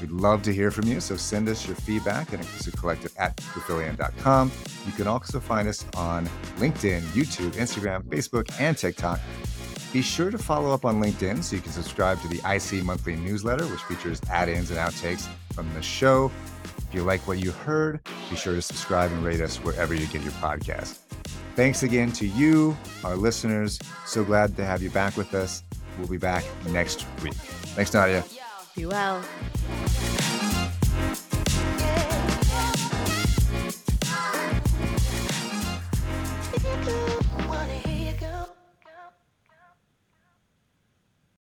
We'd 0.00 0.10
love 0.10 0.42
to 0.44 0.54
hear 0.54 0.70
from 0.70 0.86
you, 0.86 1.00
so 1.00 1.16
send 1.16 1.50
us 1.50 1.66
your 1.66 1.76
feedback 1.76 2.32
at 2.32 2.40
inclusivecollective 2.40 3.12
at 3.18 3.36
rifelion.com. 3.36 4.50
You 4.86 4.92
can 4.92 5.06
also 5.06 5.38
find 5.38 5.68
us 5.68 5.84
on 5.96 6.26
LinkedIn, 6.56 7.00
YouTube, 7.12 7.52
Instagram, 7.52 8.04
Facebook, 8.04 8.50
and 8.58 8.76
TikTok 8.76 9.20
be 9.94 10.02
sure 10.02 10.28
to 10.28 10.36
follow 10.36 10.72
up 10.72 10.84
on 10.84 11.00
LinkedIn 11.00 11.40
so 11.44 11.54
you 11.54 11.62
can 11.62 11.70
subscribe 11.70 12.20
to 12.20 12.26
the 12.26 12.40
IC 12.44 12.84
monthly 12.84 13.14
newsletter, 13.14 13.64
which 13.68 13.80
features 13.82 14.20
add 14.28 14.48
ins 14.48 14.70
and 14.70 14.78
outtakes 14.78 15.28
from 15.52 15.72
the 15.72 15.80
show. 15.80 16.32
If 16.88 16.92
you 16.92 17.04
like 17.04 17.20
what 17.28 17.38
you 17.38 17.52
heard, 17.52 18.00
be 18.28 18.34
sure 18.34 18.56
to 18.56 18.60
subscribe 18.60 19.12
and 19.12 19.24
rate 19.24 19.40
us 19.40 19.58
wherever 19.58 19.94
you 19.94 20.06
get 20.08 20.22
your 20.22 20.32
podcast. 20.32 20.98
Thanks 21.54 21.84
again 21.84 22.10
to 22.12 22.26
you, 22.26 22.76
our 23.04 23.14
listeners. 23.14 23.78
So 24.04 24.24
glad 24.24 24.56
to 24.56 24.64
have 24.64 24.82
you 24.82 24.90
back 24.90 25.16
with 25.16 25.32
us. 25.32 25.62
We'll 25.96 26.08
be 26.08 26.16
back 26.16 26.44
next 26.70 27.06
week. 27.22 27.34
Thanks, 27.34 27.94
Nadia. 27.94 28.24
Be 28.74 28.86
well. 28.86 29.22